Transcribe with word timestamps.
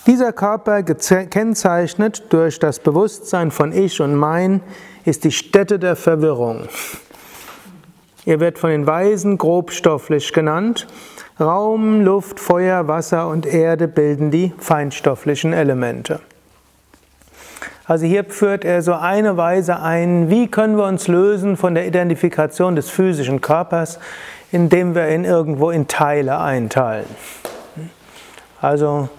Dieser 0.07 0.33
Körper, 0.33 0.83
gekennzeichnet 0.83 2.23
durch 2.29 2.59
das 2.59 2.79
Bewusstsein 2.79 3.51
von 3.51 3.71
Ich 3.71 4.01
und 4.01 4.15
Mein, 4.15 4.61
ist 5.05 5.23
die 5.23 5.31
Stätte 5.31 5.79
der 5.79 5.95
Verwirrung. 5.95 6.67
Er 8.25 8.39
wird 8.39 8.59
von 8.59 8.69
den 8.69 8.85
Weisen 8.85 9.37
grobstofflich 9.37 10.33
genannt. 10.33 10.87
Raum, 11.39 12.01
Luft, 12.01 12.39
Feuer, 12.39 12.87
Wasser 12.87 13.27
und 13.27 13.45
Erde 13.45 13.87
bilden 13.87 14.29
die 14.29 14.53
feinstofflichen 14.57 15.53
Elemente. 15.53 16.19
Also 17.91 18.05
hier 18.05 18.23
führt 18.23 18.63
er 18.63 18.81
so 18.81 18.93
eine 18.93 19.35
Weise 19.35 19.81
ein, 19.81 20.29
wie 20.29 20.47
können 20.47 20.77
wir 20.77 20.85
uns 20.85 21.09
lösen 21.09 21.57
von 21.57 21.75
der 21.75 21.85
Identifikation 21.85 22.77
des 22.77 22.89
physischen 22.89 23.41
Körpers, 23.41 23.99
indem 24.49 24.95
wir 24.95 25.09
ihn 25.09 25.25
irgendwo 25.25 25.71
in 25.71 25.89
Teile 25.89 26.39
einteilen. 26.39 27.05
Also 28.61 29.09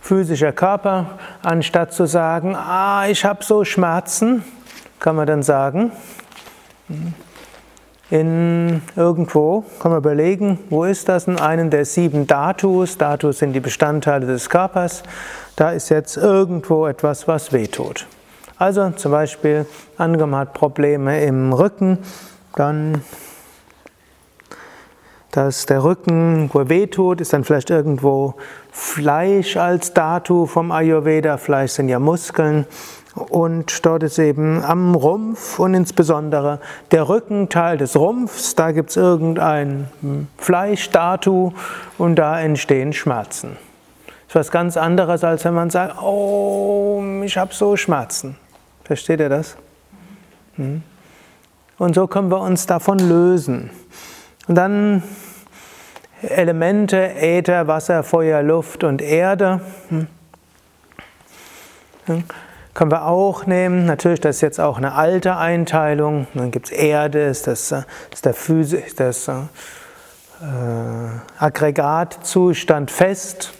physischer 0.00 0.52
Körper, 0.52 1.18
anstatt 1.42 1.92
zu 1.92 2.06
sagen, 2.06 2.56
ah, 2.56 3.06
ich 3.06 3.22
habe 3.26 3.44
so 3.44 3.66
Schmerzen, 3.66 4.42
kann 4.98 5.14
man 5.14 5.26
dann 5.26 5.42
sagen, 5.42 5.92
in 8.08 8.80
irgendwo, 8.96 9.66
kann 9.78 9.90
man 9.90 9.98
überlegen, 9.98 10.58
wo 10.70 10.84
ist 10.84 11.06
das 11.06 11.26
in 11.26 11.38
einem 11.38 11.68
der 11.68 11.84
sieben 11.84 12.26
Datus, 12.26 12.96
Datus 12.96 13.40
sind 13.40 13.52
die 13.52 13.60
Bestandteile 13.60 14.26
des 14.26 14.48
Körpers, 14.48 15.02
da 15.54 15.72
ist 15.72 15.90
jetzt 15.90 16.16
irgendwo 16.16 16.86
etwas, 16.86 17.28
was 17.28 17.52
wehtut. 17.52 18.06
Also 18.62 18.90
zum 18.90 19.10
Beispiel, 19.10 19.66
angenommen 19.96 20.36
hat 20.36 20.52
Probleme 20.52 21.24
im 21.24 21.52
Rücken, 21.52 21.98
dann 22.54 23.02
dass 25.32 25.66
der 25.66 25.82
Rücken, 25.82 26.48
wehtut, 26.54 27.20
ist 27.20 27.32
dann 27.32 27.42
vielleicht 27.42 27.70
irgendwo 27.70 28.34
Fleisch 28.70 29.56
als 29.56 29.94
Datu 29.94 30.46
vom 30.46 30.70
Ayurveda. 30.70 31.38
Fleisch 31.38 31.72
sind 31.72 31.88
ja 31.88 31.98
Muskeln. 31.98 32.66
Und 33.16 33.84
dort 33.84 34.04
ist 34.04 34.20
eben 34.20 34.62
am 34.62 34.94
Rumpf 34.94 35.58
und 35.58 35.74
insbesondere 35.74 36.60
der 36.92 37.08
Rückenteil 37.08 37.78
des 37.78 37.96
Rumpfs, 37.96 38.54
da 38.54 38.70
gibt 38.70 38.90
es 38.90 38.96
irgendein 38.96 39.88
Fleischdatu 40.38 41.52
und 41.98 42.14
da 42.14 42.40
entstehen 42.40 42.92
Schmerzen. 42.92 43.56
Das 44.28 44.28
ist 44.28 44.34
was 44.36 44.50
ganz 44.52 44.76
anderes, 44.76 45.24
als 45.24 45.44
wenn 45.44 45.54
man 45.54 45.68
sagt, 45.68 46.00
oh, 46.00 47.02
ich 47.24 47.36
habe 47.36 47.52
so 47.52 47.76
Schmerzen. 47.76 48.36
Versteht 48.84 49.20
ihr 49.20 49.28
das? 49.28 49.56
Hm? 50.56 50.82
Und 51.78 51.94
so 51.94 52.06
können 52.06 52.30
wir 52.30 52.40
uns 52.40 52.66
davon 52.66 52.98
lösen. 52.98 53.70
Und 54.46 54.54
dann 54.54 55.02
Elemente, 56.22 57.14
Äther, 57.14 57.66
Wasser, 57.66 58.02
Feuer, 58.02 58.42
Luft 58.42 58.84
und 58.84 59.02
Erde. 59.02 59.60
Hm? 59.88 60.06
Können 62.74 62.90
wir 62.90 63.06
auch 63.06 63.46
nehmen. 63.46 63.86
Natürlich, 63.86 64.20
das 64.20 64.36
ist 64.36 64.42
jetzt 64.42 64.60
auch 64.60 64.78
eine 64.78 64.94
alte 64.94 65.36
Einteilung. 65.36 66.26
Dann 66.34 66.50
gibt 66.50 66.66
es 66.66 66.72
Erde, 66.72 67.22
ist 67.24 67.46
das, 67.46 67.72
ist 68.12 68.24
der 68.24 68.34
Physik, 68.34 68.96
das 68.96 69.28
äh, 69.28 69.32
Aggregatzustand 71.38 72.90
fest. 72.90 73.52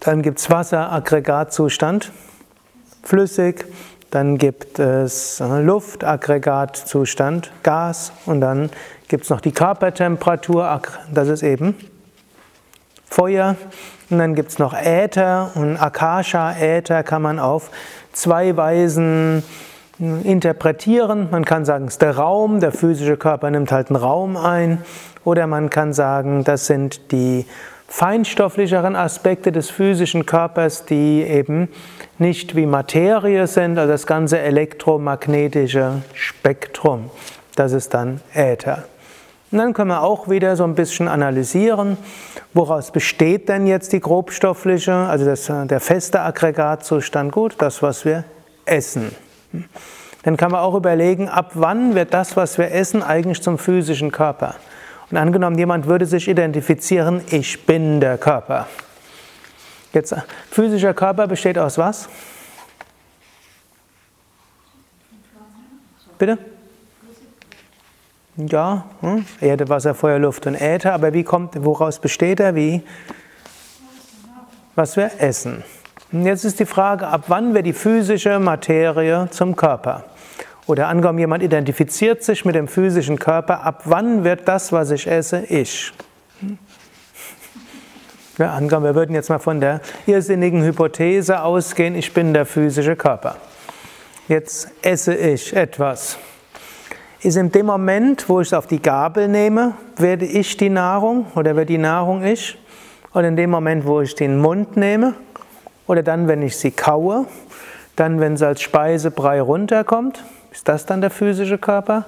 Dann 0.00 0.22
gibt 0.22 0.38
es 0.40 0.50
Wasser, 0.50 0.92
Aggregatzustand 0.92 2.12
flüssig. 3.02 3.64
Dann 4.14 4.38
gibt 4.38 4.78
es 4.78 5.40
äh, 5.40 5.60
Luftaggregatzustand, 5.60 7.50
Gas 7.64 8.12
und 8.26 8.40
dann 8.40 8.70
gibt 9.08 9.24
es 9.24 9.30
noch 9.30 9.40
die 9.40 9.50
Körpertemperatur, 9.50 10.80
das 11.12 11.26
ist 11.26 11.42
eben 11.42 11.74
Feuer. 13.10 13.56
Und 14.10 14.18
dann 14.18 14.36
gibt 14.36 14.50
es 14.50 14.60
noch 14.60 14.72
Äther 14.72 15.50
und 15.56 15.78
Akasha. 15.78 16.52
Äther 16.52 17.02
kann 17.02 17.22
man 17.22 17.40
auf 17.40 17.72
zwei 18.12 18.56
Weisen 18.56 19.42
hm, 19.98 20.22
interpretieren. 20.22 21.26
Man 21.32 21.44
kann 21.44 21.64
sagen, 21.64 21.86
es 21.86 21.94
ist 21.94 22.02
der 22.02 22.16
Raum, 22.16 22.60
der 22.60 22.70
physische 22.70 23.16
Körper 23.16 23.50
nimmt 23.50 23.72
halt 23.72 23.88
einen 23.88 23.96
Raum 23.96 24.36
ein. 24.36 24.84
Oder 25.24 25.48
man 25.48 25.70
kann 25.70 25.92
sagen, 25.92 26.44
das 26.44 26.68
sind 26.68 27.10
die 27.10 27.46
feinstofflicheren 27.94 28.96
Aspekte 28.96 29.52
des 29.52 29.70
physischen 29.70 30.26
Körpers, 30.26 30.84
die 30.84 31.22
eben 31.22 31.68
nicht 32.18 32.56
wie 32.56 32.66
Materie 32.66 33.46
sind, 33.46 33.78
also 33.78 33.92
das 33.92 34.08
ganze 34.08 34.40
elektromagnetische 34.40 36.02
Spektrum. 36.12 37.08
Das 37.54 37.70
ist 37.70 37.94
dann 37.94 38.20
Äther. 38.34 38.82
Und 39.52 39.58
dann 39.58 39.74
können 39.74 39.90
wir 39.90 40.02
auch 40.02 40.28
wieder 40.28 40.56
so 40.56 40.64
ein 40.64 40.74
bisschen 40.74 41.06
analysieren, 41.06 41.96
woraus 42.52 42.90
besteht 42.90 43.48
denn 43.48 43.68
jetzt 43.68 43.92
die 43.92 44.00
grobstoffliche, 44.00 44.92
also 44.92 45.24
das, 45.24 45.46
der 45.46 45.78
feste 45.78 46.20
Aggregatzustand 46.20 47.30
gut, 47.30 47.54
das, 47.58 47.80
was 47.80 48.04
wir 48.04 48.24
essen. 48.64 49.14
Dann 50.24 50.36
kann 50.36 50.50
man 50.50 50.62
auch 50.62 50.74
überlegen, 50.74 51.28
ab 51.28 51.52
wann 51.54 51.94
wird 51.94 52.12
das, 52.12 52.36
was 52.36 52.58
wir 52.58 52.72
essen, 52.72 53.04
eigentlich 53.04 53.40
zum 53.40 53.56
physischen 53.56 54.10
Körper. 54.10 54.56
Und 55.10 55.16
angenommen, 55.16 55.58
jemand 55.58 55.86
würde 55.86 56.06
sich 56.06 56.28
identifizieren, 56.28 57.22
ich 57.30 57.66
bin 57.66 58.00
der 58.00 58.18
Körper. 58.18 58.66
Jetzt, 59.92 60.14
physischer 60.50 60.94
Körper 60.94 61.26
besteht 61.26 61.58
aus 61.58 61.78
was? 61.78 62.08
Bitte? 66.18 66.38
Ja, 68.36 68.84
hm? 69.00 69.24
Erde, 69.40 69.68
Wasser, 69.68 69.94
Feuer, 69.94 70.18
Luft 70.18 70.46
und 70.46 70.56
Äther. 70.60 70.92
Aber 70.92 71.12
wie 71.12 71.22
kommt, 71.22 71.62
woraus 71.64 72.00
besteht 72.00 72.40
er? 72.40 72.54
Wie? 72.54 72.82
Was 74.74 74.96
wir 74.96 75.10
essen. 75.18 75.62
Und 76.10 76.26
jetzt 76.26 76.44
ist 76.44 76.58
die 76.58 76.66
Frage, 76.66 77.06
ab 77.06 77.24
wann 77.28 77.54
wird 77.54 77.66
die 77.66 77.72
physische 77.72 78.38
Materie 78.40 79.28
zum 79.30 79.54
Körper? 79.54 80.04
Oder 80.66 80.88
angenommen, 80.88 81.18
jemand 81.18 81.42
identifiziert 81.42 82.22
sich 82.22 82.44
mit 82.44 82.54
dem 82.54 82.68
physischen 82.68 83.18
Körper, 83.18 83.62
ab 83.64 83.82
wann 83.84 84.24
wird 84.24 84.48
das, 84.48 84.72
was 84.72 84.90
ich 84.90 85.06
esse, 85.06 85.44
ich? 85.48 85.92
Ja, 88.38 88.54
angenommen, 88.54 88.86
wir 88.86 88.94
würden 88.94 89.14
jetzt 89.14 89.28
mal 89.28 89.38
von 89.38 89.60
der 89.60 89.80
irrsinnigen 90.06 90.62
Hypothese 90.64 91.42
ausgehen, 91.42 91.94
ich 91.94 92.12
bin 92.14 92.32
der 92.32 92.46
physische 92.46 92.96
Körper. 92.96 93.36
Jetzt 94.26 94.70
esse 94.82 95.14
ich 95.14 95.54
etwas. 95.54 96.16
Ist 97.20 97.36
in 97.36 97.52
dem 97.52 97.66
Moment, 97.66 98.28
wo 98.28 98.40
ich 98.40 98.48
es 98.48 98.52
auf 98.54 98.66
die 98.66 98.80
Gabel 98.80 99.28
nehme, 99.28 99.74
werde 99.96 100.24
ich 100.24 100.56
die 100.56 100.70
Nahrung 100.70 101.26
oder 101.34 101.56
wird 101.56 101.68
die 101.68 101.78
Nahrung 101.78 102.24
ich? 102.24 102.58
Oder 103.12 103.28
in 103.28 103.36
dem 103.36 103.50
Moment, 103.50 103.86
wo 103.86 104.00
ich 104.00 104.14
den 104.14 104.38
Mund 104.38 104.76
nehme? 104.76 105.14
Oder 105.86 106.02
dann, 106.02 106.26
wenn 106.26 106.42
ich 106.42 106.56
sie 106.56 106.70
kaue? 106.70 107.26
Dann, 107.96 108.18
wenn 108.18 108.36
sie 108.36 108.46
als 108.46 108.62
Speisebrei 108.62 109.40
runterkommt? 109.40 110.24
Ist 110.54 110.66
das 110.66 110.86
dann 110.86 111.02
der 111.02 111.10
physische 111.10 111.58
Körper? 111.58 112.06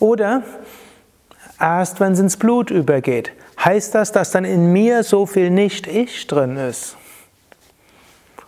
Oder 0.00 0.42
erst, 1.58 1.98
wenn 2.00 2.12
es 2.12 2.18
ins 2.18 2.36
Blut 2.36 2.70
übergeht? 2.70 3.32
Heißt 3.64 3.94
das, 3.94 4.12
dass 4.12 4.32
dann 4.32 4.44
in 4.44 4.70
mir 4.70 5.02
so 5.02 5.24
viel 5.24 5.48
Nicht-Ich 5.48 6.26
drin 6.26 6.58
ist? 6.58 6.98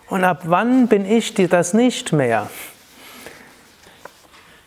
Und 0.08 0.22
ab 0.22 0.42
wann 0.44 0.86
bin 0.88 1.10
ich 1.10 1.32
das 1.32 1.72
nicht 1.72 2.12
mehr? 2.12 2.50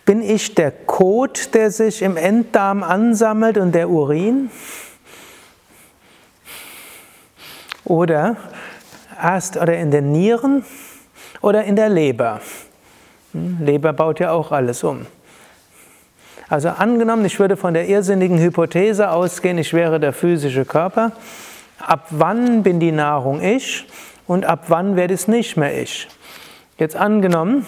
bin 0.10 0.24
ich 0.24 0.56
der 0.56 0.72
Kot, 0.72 1.54
der 1.54 1.70
sich 1.70 2.02
im 2.02 2.18
Enddarm 2.18 2.82
ansammelt 2.82 3.60
und 3.60 3.76
der 3.76 3.92
Urin? 3.92 4.50
Oder 7.86 8.36
erst 9.22 9.56
oder 9.56 9.78
in 9.78 9.92
den 9.92 10.12
Nieren 10.12 10.66
oder 11.42 11.64
in 11.64 11.76
der 11.76 11.90
Leber? 11.90 12.42
Leber 13.34 13.94
baut 13.94 14.20
ja 14.20 14.32
auch 14.32 14.52
alles 14.52 14.84
um. 14.84 15.06
Also 16.48 16.70
angenommen, 16.70 17.26
ich 17.26 17.40
würde 17.40 17.58
von 17.58 17.76
der 17.76 17.88
irrsinnigen 17.88 18.40
Hypothese 18.40 19.12
ausgehen, 19.12 19.58
ich 19.60 19.74
wäre 19.74 20.00
der 20.00 20.14
physische 20.14 20.66
Körper. 20.66 21.12
Ab 21.78 22.08
wann 22.10 22.64
bin 22.64 22.80
die 22.80 22.92
Nahrung 22.92 23.42
ich 23.42 23.86
und 24.26 24.46
ab 24.46 24.66
wann 24.68 24.96
werde 24.96 25.14
es 25.14 25.28
nicht 25.28 25.58
mehr 25.58 25.80
ich? 25.80 26.08
Jetzt 26.80 26.96
angenommen, 26.96 27.66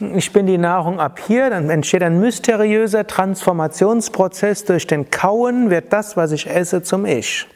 ich 0.00 0.32
bin 0.32 0.46
die 0.46 0.58
Nahrung 0.58 1.00
ab 1.00 1.18
hier, 1.26 1.50
dann 1.50 1.68
entsteht 1.70 2.02
ein 2.02 2.20
mysteriöser 2.20 3.06
Transformationsprozess. 3.06 4.64
Durch 4.64 4.86
den 4.86 5.10
Kauen 5.10 5.70
wird 5.70 5.92
das, 5.92 6.16
was 6.16 6.32
ich 6.32 6.48
esse, 6.48 6.82
zum 6.82 7.04
Ich. 7.04 7.46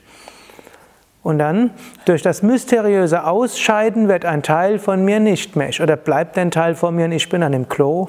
Und 1.23 1.39
dann 1.39 1.71
durch 2.05 2.23
das 2.23 2.43
mysteriöse 2.43 3.25
Ausscheiden 3.25 4.09
wird 4.09 4.25
ein 4.25 4.43
Teil 4.43 4.81
von 4.81 5.05
mir 5.05 5.21
nicht 5.21 5.55
mehr. 5.55 5.71
Oder 5.81 5.97
bleibt 5.97 6.37
ein 6.37 6.51
Teil 6.51 6.75
von 6.75 6.97
mir 6.97 7.05
und 7.05 7.13
ich 7.13 7.29
bin 7.29 7.45
an 7.45 7.53
dem 7.53 7.69
Klo. 7.69 8.09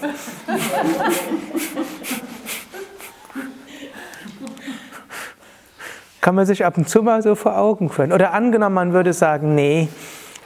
Kann 6.21 6.35
man 6.35 6.45
sich 6.45 6.65
ab 6.65 6.77
und 6.77 6.89
zu 6.89 7.03
mal 7.03 7.21
so 7.21 7.35
vor 7.35 7.57
Augen 7.57 7.89
führen. 7.89 8.13
Oder 8.13 8.33
angenommen, 8.33 8.73
man 8.73 8.93
würde 8.93 9.13
sagen, 9.13 9.53
nee, 9.53 9.89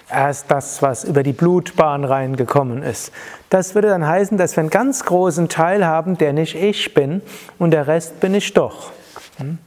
erst 0.09 0.51
das, 0.51 0.81
was 0.81 1.03
über 1.03 1.23
die 1.23 1.33
Blutbahn 1.33 2.03
reingekommen 2.03 2.83
ist. 2.83 3.13
Das 3.49 3.75
würde 3.75 3.89
dann 3.89 4.05
heißen, 4.05 4.37
dass 4.37 4.57
wir 4.57 4.61
einen 4.61 4.69
ganz 4.69 5.05
großen 5.05 5.47
Teil 5.47 5.85
haben, 5.85 6.17
der 6.17 6.33
nicht 6.33 6.55
ich 6.55 6.93
bin 6.93 7.21
und 7.59 7.71
der 7.71 7.87
Rest 7.87 8.19
bin 8.19 8.33
ich 8.33 8.53
doch. 8.53 8.91
Hm? 9.37 9.59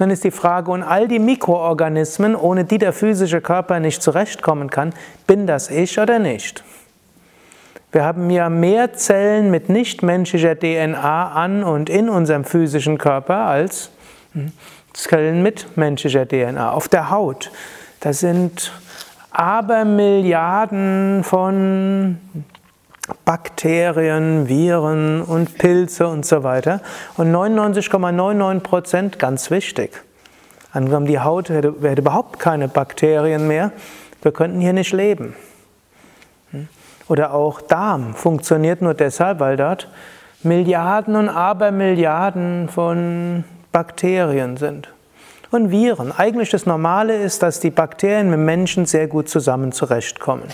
Dann 0.00 0.10
ist 0.10 0.24
die 0.24 0.30
Frage, 0.30 0.70
und 0.70 0.82
all 0.82 1.08
die 1.08 1.18
Mikroorganismen, 1.18 2.34
ohne 2.34 2.64
die 2.64 2.78
der 2.78 2.94
physische 2.94 3.42
Körper 3.42 3.80
nicht 3.80 4.02
zurechtkommen 4.02 4.70
kann, 4.70 4.94
bin 5.26 5.46
das 5.46 5.68
ich 5.68 5.98
oder 5.98 6.18
nicht? 6.18 6.64
Wir 7.92 8.04
haben 8.04 8.30
ja 8.30 8.48
mehr 8.48 8.94
Zellen 8.94 9.50
mit 9.50 9.68
nichtmenschlicher 9.68 10.58
DNA 10.58 11.32
an 11.32 11.62
und 11.62 11.90
in 11.90 12.08
unserem 12.08 12.44
physischen 12.44 12.96
Körper 12.96 13.44
als 13.44 13.90
Zellen 14.94 15.42
mit 15.42 15.76
menschlicher 15.76 16.26
DNA. 16.26 16.72
Auf 16.72 16.88
der 16.88 17.10
Haut, 17.10 17.50
das 18.00 18.20
sind 18.20 18.72
Abermilliarden 19.32 21.24
von 21.24 22.16
Bakterien, 23.24 24.48
Viren 24.48 25.22
und 25.22 25.58
Pilze 25.58 26.08
und 26.08 26.26
so 26.26 26.42
weiter. 26.42 26.80
Und 27.16 27.32
99,99 27.32 28.60
Prozent, 28.60 29.18
ganz 29.18 29.50
wichtig. 29.50 30.02
Angenommen, 30.72 31.06
die 31.06 31.18
Haut 31.18 31.48
hätte, 31.48 31.74
hätte 31.82 32.02
überhaupt 32.02 32.38
keine 32.38 32.68
Bakterien 32.68 33.48
mehr, 33.48 33.72
wir 34.22 34.32
könnten 34.32 34.60
hier 34.60 34.72
nicht 34.72 34.92
leben. 34.92 35.34
Oder 37.08 37.34
auch 37.34 37.60
Darm 37.60 38.14
funktioniert 38.14 38.82
nur 38.82 38.94
deshalb, 38.94 39.40
weil 39.40 39.56
dort 39.56 39.88
Milliarden 40.42 41.16
und 41.16 41.28
Abermilliarden 41.28 42.68
von 42.68 43.44
Bakterien 43.72 44.56
sind. 44.56 44.88
Und 45.50 45.72
Viren. 45.72 46.12
Eigentlich 46.12 46.50
das 46.50 46.66
Normale 46.66 47.16
ist, 47.16 47.42
dass 47.42 47.58
die 47.58 47.70
Bakterien 47.70 48.30
mit 48.30 48.38
Menschen 48.38 48.86
sehr 48.86 49.08
gut 49.08 49.28
zusammen 49.28 49.72
zurechtkommen. 49.72 50.44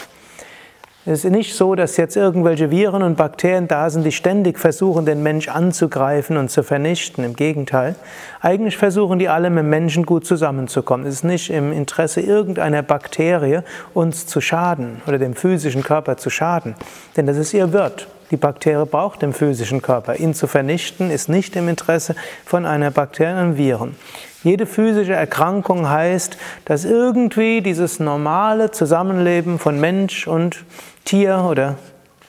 Es 1.09 1.25
ist 1.25 1.31
nicht 1.31 1.55
so, 1.55 1.77
dass 1.77 1.97
jetzt 1.99 2.17
irgendwelche 2.17 2.73
Viren 2.73 3.05
und 3.05 3.17
Bakterien 3.17 3.69
da 3.69 3.89
sind, 3.91 4.03
die 4.03 4.11
ständig 4.11 4.59
versuchen, 4.59 5.07
den 5.07 5.23
Mensch 5.23 5.47
anzugreifen 5.47 6.37
und 6.37 6.51
zu 6.51 6.65
vernichten. 6.65 7.23
Im 7.23 7.37
Gegenteil. 7.37 7.95
Eigentlich 8.41 8.77
versuchen 8.77 9.21
die 9.21 9.29
alle, 9.29 9.49
mit 9.51 9.67
Menschen 9.67 10.05
gut 10.05 10.27
zusammenzukommen. 10.27 11.07
Es 11.07 11.15
ist 11.15 11.25
nicht 11.25 11.51
im 11.51 11.71
Interesse 11.71 12.21
irgendeiner 12.21 12.83
Bakterie, 12.83 13.63
uns 13.95 14.27
zu 14.27 14.41
schaden 14.41 15.01
oder 15.07 15.19
dem 15.19 15.37
physischen 15.37 15.85
Körper 15.85 16.17
zu 16.17 16.29
schaden. 16.29 16.75
Denn 17.17 17.27
das 17.27 17.37
ist 17.37 17.55
ihr 17.55 17.73
Wirt. 17.73 18.09
Die 18.31 18.37
Bakterie 18.37 18.87
braucht 18.87 19.23
den 19.23 19.33
physischen 19.33 19.83
Körper. 19.83 20.17
Ihn 20.17 20.35
zu 20.35 20.47
vernichten 20.47 21.11
ist 21.11 21.29
nicht 21.29 21.55
im 21.57 21.69
Interesse 21.69 22.15
von 22.45 22.67
einer 22.67 22.91
Bakterie 22.91 23.41
und 23.41 23.57
Viren. 23.57 23.97
Jede 24.43 24.67
physische 24.67 25.13
Erkrankung 25.13 25.89
heißt, 25.89 26.37
dass 26.65 26.85
irgendwie 26.85 27.63
dieses 27.63 28.01
normale 28.01 28.71
Zusammenleben 28.71 29.59
von 29.59 29.81
Mensch 29.81 30.27
und 30.27 30.65
Tier 31.05 31.47
oder 31.49 31.77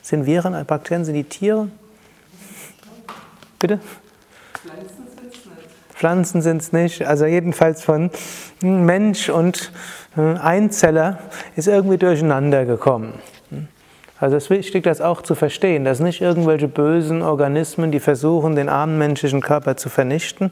sind 0.02 0.26
Viren, 0.26 0.64
Bakterien, 0.64 1.04
sind 1.04 1.14
die 1.14 1.24
Tiere? 1.24 1.68
Bitte? 3.58 3.80
Pflanzen 5.94 6.42
sind 6.42 6.62
es 6.62 6.72
nicht. 6.72 7.04
Also 7.04 7.26
jedenfalls 7.26 7.82
von 7.82 8.10
Mensch 8.60 9.28
und 9.28 9.72
äh, 10.16 10.20
Einzeller 10.38 11.18
ist 11.56 11.66
irgendwie 11.66 11.98
durcheinander 11.98 12.64
gekommen. 12.64 13.14
Also 14.20 14.36
es 14.36 14.44
ist 14.44 14.50
wichtig, 14.50 14.82
das 14.82 15.00
auch 15.00 15.22
zu 15.22 15.34
verstehen, 15.34 15.84
dass 15.84 16.00
nicht 16.00 16.20
irgendwelche 16.20 16.66
bösen 16.66 17.22
Organismen, 17.22 17.92
die 17.92 18.00
versuchen, 18.00 18.56
den 18.56 18.68
armen 18.68 18.98
menschlichen 18.98 19.40
Körper 19.40 19.76
zu 19.76 19.88
vernichten, 19.88 20.50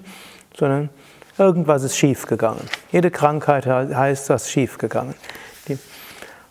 sondern 0.57 0.89
irgendwas 1.37 1.83
ist 1.83 1.97
schiefgegangen. 1.97 2.63
Jede 2.93 3.11
Krankheit 3.11 3.67
heißt, 3.67 4.31
was 4.31 4.51
schiefgegangen. 4.51 5.15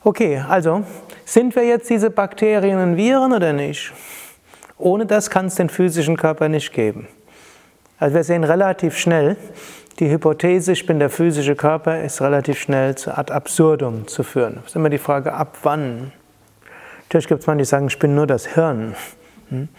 Okay, 0.04 0.44
also 0.48 0.84
sind 1.24 1.56
wir 1.56 1.64
jetzt 1.64 1.90
diese 1.90 2.12
Bakterien 2.12 2.80
und 2.80 2.98
Viren 2.98 3.34
oder 3.34 3.54
nicht? 3.54 3.92
Ohne 4.78 5.06
das 5.06 5.30
kann 5.30 5.48
es 5.48 5.56
den 5.56 5.70
physischen 5.70 6.18
Körper 6.18 6.50
nicht 6.50 6.74
geben. 6.74 7.08
Also 7.98 8.14
wir 8.14 8.24
sehen 8.24 8.44
relativ 8.44 8.98
schnell, 8.98 9.38
die 10.00 10.10
Hypothese, 10.10 10.74
ich 10.74 10.86
bin 10.86 11.00
der 11.00 11.10
physische 11.10 11.56
Körper, 11.56 12.02
ist 12.02 12.22
relativ 12.22 12.60
schnell 12.60 12.96
zu 12.96 13.18
ad 13.18 13.32
absurdum 13.32 14.06
zu 14.08 14.24
führen. 14.24 14.56
Das 14.56 14.66
ist 14.66 14.76
immer 14.76 14.90
die 14.90 14.98
Frage, 14.98 15.34
ab 15.34 15.58
wann? 15.64 16.12
Natürlich 17.08 17.28
gibt 17.28 17.42
es 17.42 17.48
manche, 17.48 17.60
die 17.60 17.66
sagen, 17.66 17.88
ich 17.88 18.00
bin 18.00 18.16
nur 18.16 18.28
das 18.28 18.48
Hirn. 18.48 18.96
Hm? 19.50 19.70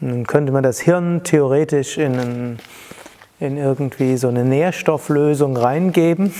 Dann 0.00 0.26
könnte 0.26 0.52
man 0.52 0.62
das 0.62 0.80
Hirn 0.80 1.22
theoretisch 1.24 1.98
in, 1.98 2.58
in 3.40 3.56
irgendwie 3.56 4.16
so 4.16 4.28
eine 4.28 4.44
Nährstofflösung 4.44 5.56
reingeben. 5.56 6.32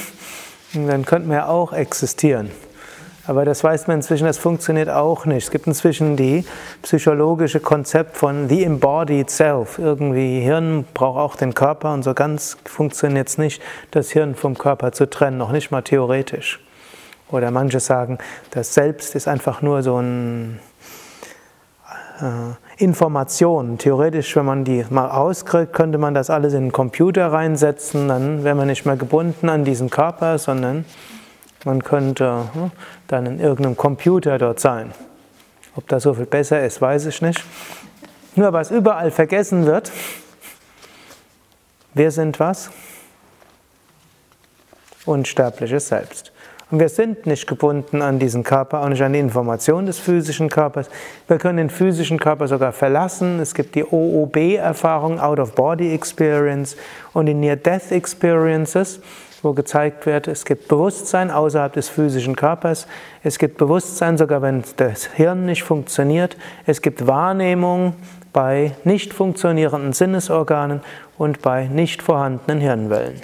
Und 0.75 0.89
dann 0.89 1.05
könnten 1.05 1.31
wir 1.31 1.49
auch 1.49 1.73
existieren. 1.73 2.51
Aber 3.27 3.45
das 3.45 3.65
weiß 3.65 3.89
man 3.89 3.97
inzwischen, 3.97 4.27
das 4.27 4.39
funktioniert 4.39 4.89
auch 4.89 5.25
nicht. 5.25 5.45
Es 5.45 5.51
gibt 5.51 5.67
inzwischen 5.67 6.17
die 6.17 6.45
psychologische 6.83 7.59
Konzept 7.59 8.17
von 8.17 8.49
the 8.49 8.63
embodied 8.63 9.31
self. 9.31 9.79
Irgendwie 9.79 10.41
Hirn 10.41 10.85
braucht 10.95 11.19
auch 11.19 11.37
den 11.37 11.55
Körper 11.55 11.93
und 11.93 12.05
so 12.05 12.15
ganz 12.15 12.57
funktioniert 12.65 13.29
es 13.29 13.37
nicht, 13.37 13.61
das 13.91 14.11
Hirn 14.13 14.37
vom 14.37 14.57
Körper 14.57 14.93
zu 14.93 15.11
trennen, 15.11 15.39
noch 15.39 15.51
nicht 15.51 15.73
mal 15.73 15.83
theoretisch. 15.83 16.61
Oder 17.31 17.51
manche 17.51 17.81
sagen, 17.81 18.19
das 18.51 18.75
Selbst 18.75 19.15
ist 19.15 19.27
einfach 19.27 19.61
nur 19.63 19.83
so 19.83 19.97
ein 19.97 20.61
äh, 22.21 22.83
Information. 22.83 23.79
Theoretisch, 23.79 24.37
wenn 24.37 24.45
man 24.45 24.65
die 24.65 24.85
mal 24.91 25.11
auskriegt, 25.11 25.73
könnte 25.73 25.99
man 25.99 26.15
das 26.15 26.31
alles 26.31 26.53
in 26.53 26.65
einen 26.65 26.73
Computer 26.73 27.33
reinsetzen, 27.33 28.09
dann 28.09 28.45
wäre 28.45 28.55
man 28.55 28.69
nicht 28.69 28.87
mehr 28.87 28.97
gebunden 28.97 29.49
an 29.49 29.65
diesen 29.65 29.91
Körper, 29.91 30.39
sondern 30.39 30.85
man 31.65 31.83
könnte 31.83 32.45
hm, 32.53 32.71
dann 33.09 33.27
in 33.27 33.41
irgendeinem 33.41 33.77
Computer 33.77 34.39
dort 34.39 34.61
sein. 34.61 34.93
Ob 35.75 35.89
das 35.89 36.05
so 36.05 36.15
viel 36.15 36.27
besser 36.27 36.65
ist, 36.65 36.81
weiß 36.81 37.07
ich 37.07 37.23
nicht. 37.23 37.43
Nur 38.37 38.53
was 38.53 38.71
überall 38.71 39.11
vergessen 39.11 39.67
wird, 39.67 39.91
wir 41.95 42.11
sind 42.11 42.39
was? 42.39 42.71
Unsterbliches 45.07 45.89
Selbst. 45.89 46.33
Und 46.69 46.81
wir 46.81 46.89
sind 46.89 47.27
nicht 47.27 47.47
gebunden 47.47 48.03
an 48.03 48.19
diesen 48.19 48.43
Körper, 48.43 48.83
auch 48.83 48.89
nicht 48.89 49.03
an 49.03 49.13
die 49.13 49.21
Information 49.21 49.87
des 49.87 50.01
physischen 50.01 50.49
Körpers. 50.49 50.91
Wir 51.29 51.39
können 51.39 51.59
den 51.59 51.71
physischen 51.71 52.19
Körper 52.19 52.49
sogar 52.49 52.73
verlassen. 52.73 53.39
Es 53.39 53.55
gibt 53.55 53.77
die 53.77 53.85
OOB-Erfahrung, 53.85 55.21
Out-of-Body 55.21 55.95
Experience 55.95 56.77
und 57.13 57.27
die 57.27 57.35
Near-Death 57.35 57.93
Experiences, 57.93 59.01
wo 59.43 59.53
gezeigt 59.53 60.07
wird, 60.07 60.27
es 60.27 60.45
gibt 60.45 60.67
Bewusstsein 60.67 61.31
außerhalb 61.31 61.73
des 61.73 61.89
physischen 61.89 62.35
Körpers. 62.35 62.89
Es 63.23 63.39
gibt 63.39 63.59
Bewusstsein 63.59 64.19
sogar, 64.19 64.43
wenn 64.43 64.65
das 64.77 65.07
Hirn 65.07 65.47
nicht 65.47 65.63
funktioniert. 65.63 66.37
Es 66.67 66.83
gibt 66.83 67.07
Wahrnehmung 67.07 67.95
bei 68.33 68.73
nicht 68.83 69.15
funktionierenden 69.15 69.93
Sinnesorganen 69.93 70.81
und 71.17 71.43
bei 71.43 71.69
nicht 71.69 72.03
vorhandenen 72.03 72.61
Hirnwellen. 72.61 73.23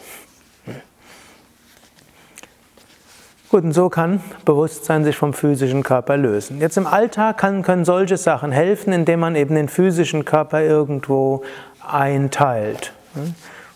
Gut, 3.52 3.64
und 3.64 3.73
so 3.75 3.90
kann 3.90 4.23
Bewusstsein 4.47 5.04
sich 5.04 5.14
vom 5.14 5.35
physischen 5.35 5.82
Körper 5.82 6.16
lösen. 6.16 6.59
Jetzt 6.59 6.78
im 6.78 6.87
Alltag 6.87 7.37
kann, 7.37 7.61
können 7.61 7.85
solche 7.85 8.16
Sachen 8.16 8.50
helfen, 8.50 8.94
indem 8.94 9.21
man 9.21 9.37
eben 9.37 9.54
den 9.54 9.68
physischen 9.68 10.25
Körper 10.25 10.62
irgendwo 10.62 11.42
einteilt. 11.87 12.94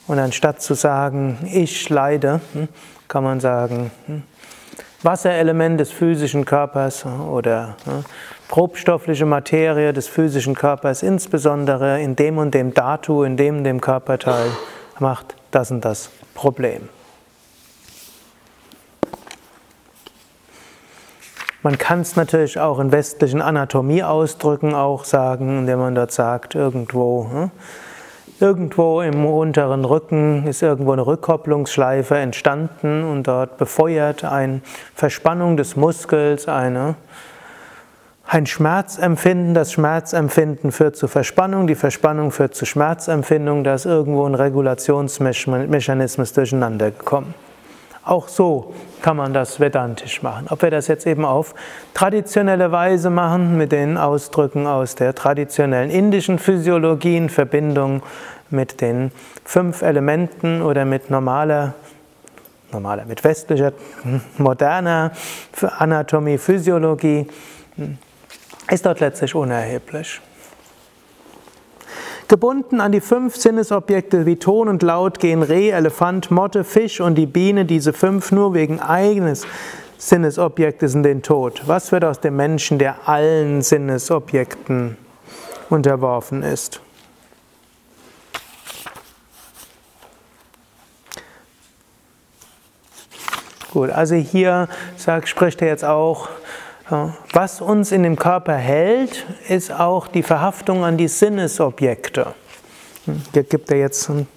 Und 0.06 0.18
anstatt 0.18 0.62
zu 0.62 0.72
sagen, 0.72 1.36
ich 1.52 1.90
leide, 1.90 2.40
kann 3.06 3.22
man 3.22 3.38
sagen, 3.38 3.90
Wasserelement 5.02 5.78
des 5.78 5.90
physischen 5.90 6.46
Körpers 6.46 7.04
oder 7.04 7.76
grobstoffliche 8.48 9.26
Materie 9.26 9.92
des 9.92 10.08
physischen 10.08 10.54
Körpers, 10.54 11.02
insbesondere 11.02 12.00
in 12.00 12.16
dem 12.16 12.38
und 12.38 12.54
dem 12.54 12.72
Datu, 12.72 13.24
in 13.24 13.36
dem 13.36 13.58
und 13.58 13.64
dem 13.64 13.82
Körperteil, 13.82 14.46
macht 15.00 15.34
das 15.50 15.70
und 15.70 15.84
das 15.84 16.08
Problem. 16.32 16.88
Man 21.66 21.78
kann 21.78 22.02
es 22.02 22.14
natürlich 22.14 22.60
auch 22.60 22.78
in 22.78 22.92
westlichen 22.92 23.42
Anatomieausdrücken 23.42 24.72
auch 24.72 25.02
sagen, 25.02 25.58
indem 25.58 25.80
man 25.80 25.96
dort 25.96 26.12
sagt, 26.12 26.54
irgendwo, 26.54 27.28
hm, 27.28 27.50
irgendwo 28.38 29.00
im 29.00 29.26
unteren 29.26 29.84
Rücken 29.84 30.46
ist 30.46 30.62
irgendwo 30.62 30.92
eine 30.92 31.04
Rückkopplungsschleife 31.04 32.16
entstanden 32.18 33.02
und 33.02 33.24
dort 33.24 33.58
befeuert 33.58 34.22
eine 34.22 34.60
Verspannung 34.94 35.56
des 35.56 35.74
Muskels 35.74 36.46
eine 36.46 36.94
ein 38.28 38.46
Schmerzempfinden, 38.46 39.52
das 39.52 39.72
Schmerzempfinden 39.72 40.70
führt 40.70 40.94
zu 40.94 41.08
Verspannung, 41.08 41.66
die 41.66 41.74
Verspannung 41.74 42.30
führt 42.30 42.54
zu 42.54 42.64
Schmerzempfindung, 42.64 43.64
da 43.64 43.74
ist 43.74 43.86
irgendwo 43.86 44.24
ein 44.24 44.36
Regulationsmechanismus 44.36 46.32
durcheinander 46.32 46.92
gekommen. 46.92 47.34
Auch 48.06 48.28
so 48.28 48.72
kann 49.02 49.16
man 49.16 49.34
das 49.34 49.58
vedantisch 49.58 50.22
machen. 50.22 50.46
Ob 50.48 50.62
wir 50.62 50.70
das 50.70 50.86
jetzt 50.86 51.08
eben 51.08 51.24
auf 51.24 51.56
traditionelle 51.92 52.70
Weise 52.70 53.10
machen, 53.10 53.56
mit 53.56 53.72
den 53.72 53.98
Ausdrücken 53.98 54.68
aus 54.68 54.94
der 54.94 55.12
traditionellen 55.12 55.90
indischen 55.90 56.38
Physiologie 56.38 57.16
in 57.16 57.28
Verbindung 57.28 58.04
mit 58.48 58.80
den 58.80 59.10
fünf 59.44 59.82
Elementen 59.82 60.62
oder 60.62 60.84
mit 60.84 61.10
normaler, 61.10 61.74
normaler, 62.70 63.06
mit 63.06 63.24
westlicher, 63.24 63.72
moderner 64.38 65.10
Anatomie, 65.78 66.38
Physiologie, 66.38 67.26
ist 68.70 68.86
dort 68.86 69.00
letztlich 69.00 69.34
unerheblich. 69.34 70.20
Gebunden 72.28 72.80
an 72.80 72.90
die 72.90 73.00
fünf 73.00 73.36
Sinnesobjekte 73.36 74.26
wie 74.26 74.34
Ton 74.36 74.68
und 74.68 74.82
Laut 74.82 75.20
gehen 75.20 75.44
Reh, 75.44 75.70
Elefant, 75.70 76.32
Motte, 76.32 76.64
Fisch 76.64 77.00
und 77.00 77.14
die 77.14 77.26
Biene, 77.26 77.64
diese 77.64 77.92
fünf 77.92 78.32
nur 78.32 78.52
wegen 78.52 78.80
eigenes 78.80 79.46
Sinnesobjektes 79.98 80.94
in 80.94 81.04
den 81.04 81.22
Tod. 81.22 81.62
Was 81.66 81.92
wird 81.92 82.04
aus 82.04 82.18
dem 82.18 82.34
Menschen, 82.34 82.80
der 82.80 83.08
allen 83.08 83.62
Sinnesobjekten 83.62 84.96
unterworfen 85.70 86.42
ist? 86.42 86.80
Gut, 93.72 93.90
also 93.90 94.16
hier 94.16 94.68
sagt, 94.96 95.28
spricht 95.28 95.62
er 95.62 95.68
jetzt 95.68 95.84
auch 95.84 96.28
was 97.32 97.60
uns 97.60 97.92
in 97.92 98.02
dem 98.02 98.16
Körper 98.16 98.54
hält, 98.54 99.26
ist 99.48 99.72
auch 99.72 100.06
die 100.06 100.22
Verhaftung 100.22 100.84
an 100.84 100.96
die 100.96 101.08
Sinnesobjekte. 101.08 102.34
Hier 103.32 103.42
gibt 103.44 103.70
er 103.70 103.78
jetzt 103.78 104.08
ein 104.08 104.28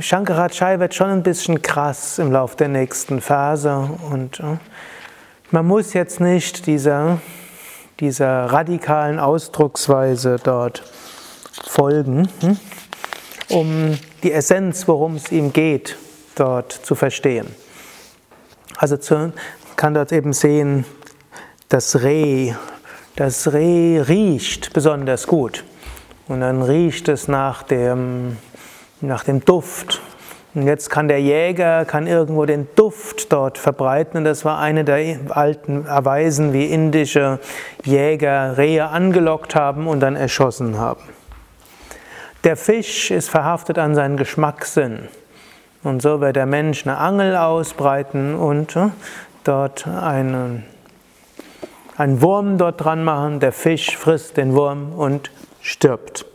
Shankaracharya 0.00 0.80
wird 0.80 0.94
schon 0.94 1.10
ein 1.10 1.22
bisschen 1.22 1.60
krass 1.60 2.18
im 2.18 2.32
Laufe 2.32 2.56
der 2.56 2.68
nächsten 2.68 3.20
Phase 3.20 3.86
und 4.10 4.42
man 5.50 5.66
muss 5.66 5.92
jetzt 5.92 6.20
nicht 6.20 6.66
dieser, 6.66 7.18
dieser 8.00 8.46
radikalen 8.46 9.18
Ausdrucksweise 9.18 10.38
dort 10.42 10.82
folgen, 11.66 12.30
hm, 12.40 12.58
um 13.50 13.98
die 14.22 14.32
Essenz, 14.32 14.88
worum 14.88 15.16
es 15.16 15.30
ihm 15.30 15.52
geht, 15.52 15.98
dort 16.34 16.72
zu 16.72 16.94
verstehen. 16.94 17.54
Also 18.78 18.96
zu, 18.96 19.34
kann 19.76 19.92
dort 19.92 20.12
eben 20.12 20.32
sehen, 20.32 20.86
das 21.74 22.04
Reh. 22.04 22.52
Das 23.16 23.52
Reh 23.52 24.00
riecht 24.00 24.72
besonders 24.72 25.26
gut. 25.26 25.64
Und 26.28 26.40
dann 26.40 26.62
riecht 26.62 27.08
es 27.08 27.26
nach 27.26 27.64
dem, 27.64 28.36
nach 29.00 29.24
dem 29.24 29.44
Duft. 29.44 30.00
Und 30.54 30.68
jetzt 30.68 30.88
kann 30.88 31.08
der 31.08 31.20
Jäger 31.20 31.84
kann 31.84 32.06
irgendwo 32.06 32.44
den 32.44 32.68
Duft 32.76 33.32
dort 33.32 33.58
verbreiten. 33.58 34.18
Und 34.18 34.24
das 34.24 34.44
war 34.44 34.60
eine 34.60 34.84
der 34.84 35.18
alten 35.30 35.84
Erweisen, 35.84 36.52
wie 36.52 36.66
indische 36.66 37.40
Jäger 37.82 38.56
Rehe 38.56 38.86
angelockt 38.86 39.56
haben 39.56 39.88
und 39.88 39.98
dann 39.98 40.14
erschossen 40.14 40.78
haben. 40.78 41.02
Der 42.44 42.56
Fisch 42.56 43.10
ist 43.10 43.30
verhaftet 43.30 43.80
an 43.80 43.96
seinen 43.96 44.16
Geschmackssinn. 44.16 45.08
Und 45.82 46.02
so 46.02 46.20
wird 46.20 46.36
der 46.36 46.46
Mensch 46.46 46.86
eine 46.86 46.98
Angel 46.98 47.34
ausbreiten 47.34 48.36
und 48.36 48.76
äh, 48.76 48.90
dort 49.42 49.88
einen 49.88 50.62
einen 51.96 52.22
Wurm 52.22 52.58
dort 52.58 52.82
dran 52.82 53.04
machen, 53.04 53.40
der 53.40 53.52
Fisch 53.52 53.96
frisst 53.96 54.36
den 54.36 54.54
Wurm 54.54 54.92
und 54.92 55.30
stirbt. 55.60 56.26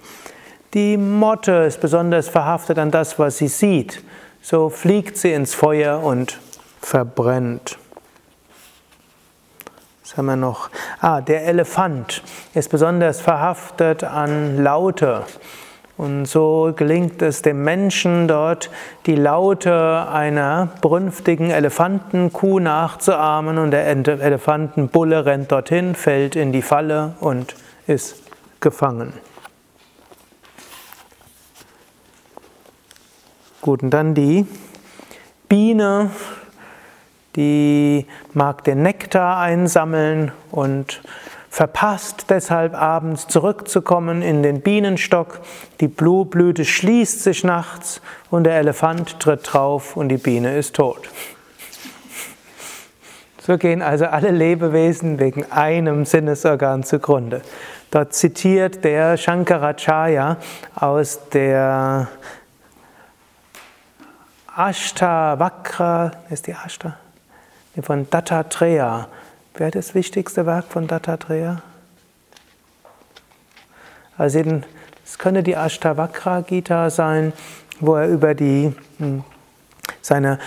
Die 0.73 0.97
Motte 0.97 1.51
ist 1.51 1.81
besonders 1.81 2.29
verhaftet 2.29 2.77
an 2.77 2.91
das, 2.91 3.17
was 3.17 3.37
sie 3.37 3.47
sieht. 3.47 4.03
So 4.41 4.69
fliegt 4.69 5.17
sie 5.17 5.33
ins 5.33 5.53
Feuer 5.53 6.01
und 6.01 6.39
verbrennt. 6.81 7.77
Was 10.03 10.17
haben 10.17 10.27
wir 10.27 10.35
noch? 10.35 10.69
Ah, 11.01 11.21
der 11.21 11.45
Elefant 11.45 12.23
ist 12.53 12.69
besonders 12.69 13.21
verhaftet 13.21 14.03
an 14.03 14.63
Laute. 14.63 15.23
Und 15.99 16.27
so 16.27 16.71
gelingt 16.73 17.21
es 17.21 17.41
dem 17.41 17.65
Menschen 17.65 18.29
dort, 18.29 18.69
die 19.05 19.17
Laute 19.17 20.07
einer 20.09 20.69
brünftigen 20.79 21.49
Elefantenkuh 21.49 22.61
nachzuahmen 22.61 23.57
und 23.57 23.71
der 23.71 23.85
Elefantenbulle 23.85 25.25
rennt 25.25 25.51
dorthin, 25.51 25.95
fällt 25.95 26.37
in 26.37 26.53
die 26.53 26.61
Falle 26.61 27.15
und 27.19 27.53
ist 27.85 28.23
gefangen. 28.61 29.11
Gut, 33.59 33.83
und 33.83 33.89
dann 33.89 34.15
die 34.15 34.47
Biene, 35.49 36.11
die 37.35 38.05
mag 38.31 38.63
den 38.63 38.83
Nektar 38.83 39.39
einsammeln 39.39 40.31
und 40.49 41.01
verpasst 41.59 42.27
deshalb 42.29 42.73
abends 42.73 43.27
zurückzukommen 43.27 44.21
in 44.21 44.43
den 44.43 44.61
Bienenstock. 44.61 45.41
Die 45.81 45.89
Blüte 45.89 46.63
schließt 46.63 47.21
sich 47.21 47.43
nachts 47.43 47.99
und 48.29 48.45
der 48.45 48.53
Elefant 48.53 49.19
tritt 49.19 49.51
drauf 49.51 49.97
und 49.97 50.07
die 50.07 50.15
Biene 50.15 50.55
ist 50.55 50.77
tot. 50.77 51.09
So 53.41 53.57
gehen 53.57 53.81
also 53.81 54.05
alle 54.05 54.31
Lebewesen 54.31 55.19
wegen 55.19 55.51
einem 55.51 56.05
Sinnesorgan 56.05 56.83
zugrunde. 56.83 57.41
Dort 57.91 58.13
zitiert 58.13 58.85
der 58.85 59.17
Shankaracharya 59.17 60.37
aus 60.75 61.27
der 61.33 62.07
Ashtavakra, 64.55 66.11
ist 66.29 66.47
die 66.47 66.53
Ashta? 66.53 66.95
Von 67.81 68.09
Dattatreya 68.09 69.09
Wer 69.59 69.67
hat 69.67 69.75
das 69.75 69.93
wichtigste 69.93 70.45
Werk 70.45 70.67
von 70.69 70.87
Dattatreya? 70.87 71.61
Also 74.17 74.39
es 75.03 75.17
könnte 75.17 75.43
die 75.43 75.51
Ashtavakra 75.51 76.39
Gita 76.39 76.89
sein, 76.89 77.33
wo 77.81 77.95
er 77.95 78.07
über 78.07 78.35
die, 78.35 78.73
hm, 78.99 79.25
seine 80.01 80.39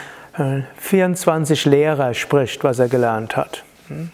24 0.79 1.67
äh, 1.67 1.69
Lehrer 1.69 2.15
spricht, 2.15 2.65
was 2.65 2.79
er 2.79 2.89
gelernt 2.89 3.37
hat. 3.37 3.65
Hm. 3.89 4.09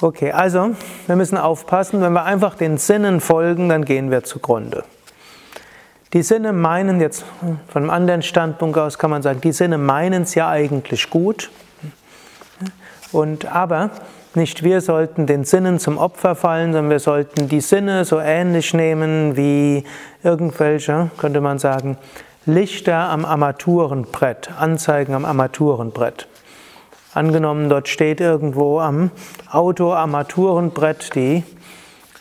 Okay, 0.00 0.30
also 0.30 0.76
wir 1.08 1.16
müssen 1.16 1.36
aufpassen, 1.36 2.00
wenn 2.00 2.12
wir 2.12 2.22
einfach 2.22 2.54
den 2.54 2.78
Sinnen 2.78 3.20
folgen, 3.20 3.68
dann 3.68 3.84
gehen 3.84 4.12
wir 4.12 4.22
zugrunde. 4.22 4.84
Die 6.12 6.22
Sinne 6.22 6.52
meinen 6.52 7.00
jetzt, 7.00 7.24
hm, 7.40 7.58
von 7.66 7.82
einem 7.82 7.90
anderen 7.90 8.22
Standpunkt 8.22 8.78
aus 8.78 8.96
kann 8.96 9.10
man 9.10 9.22
sagen, 9.22 9.40
die 9.40 9.50
Sinne 9.50 9.76
meinen 9.76 10.22
es 10.22 10.36
ja 10.36 10.48
eigentlich 10.48 11.10
gut. 11.10 11.50
Und 13.12 13.46
aber 13.46 13.90
nicht 14.34 14.62
wir 14.62 14.80
sollten 14.80 15.26
den 15.26 15.44
Sinnen 15.44 15.78
zum 15.78 15.98
Opfer 15.98 16.34
fallen, 16.34 16.72
sondern 16.72 16.90
wir 16.90 17.00
sollten 17.00 17.48
die 17.48 17.60
Sinne 17.60 18.04
so 18.04 18.20
ähnlich 18.20 18.74
nehmen 18.74 19.36
wie 19.36 19.84
irgendwelche, 20.22 21.10
könnte 21.18 21.40
man 21.40 21.58
sagen, 21.58 21.96
Lichter 22.44 23.10
am 23.10 23.24
Armaturenbrett, 23.24 24.50
Anzeigen 24.58 25.14
am 25.14 25.24
Armaturenbrett. 25.24 26.28
Angenommen, 27.14 27.68
dort 27.68 27.88
steht 27.88 28.20
irgendwo 28.20 28.80
am 28.80 29.10
Auto-Armaturenbrett 29.50 31.14
die, 31.14 31.42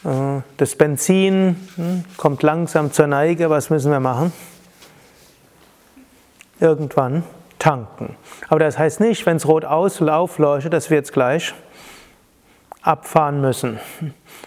äh, 0.04 0.42
das 0.58 0.76
Benzin 0.76 1.68
hm, 1.76 2.04
kommt 2.18 2.42
langsam 2.42 2.92
zur 2.92 3.08
Neige, 3.08 3.50
was 3.50 3.70
müssen 3.70 3.92
wir 3.92 4.00
machen? 4.00 4.34
Irgendwann 6.60 7.24
tanken. 7.60 8.16
Aber 8.50 8.60
das 8.60 8.78
heißt 8.78 9.00
nicht, 9.00 9.26
wenn 9.26 9.38
es 9.38 9.48
rot 9.48 9.66
aufleuchtet, 9.66 10.74
dass 10.74 10.90
wir 10.90 10.98
jetzt 10.98 11.14
gleich 11.14 11.54
abfahren 12.82 13.42
müssen, 13.42 13.80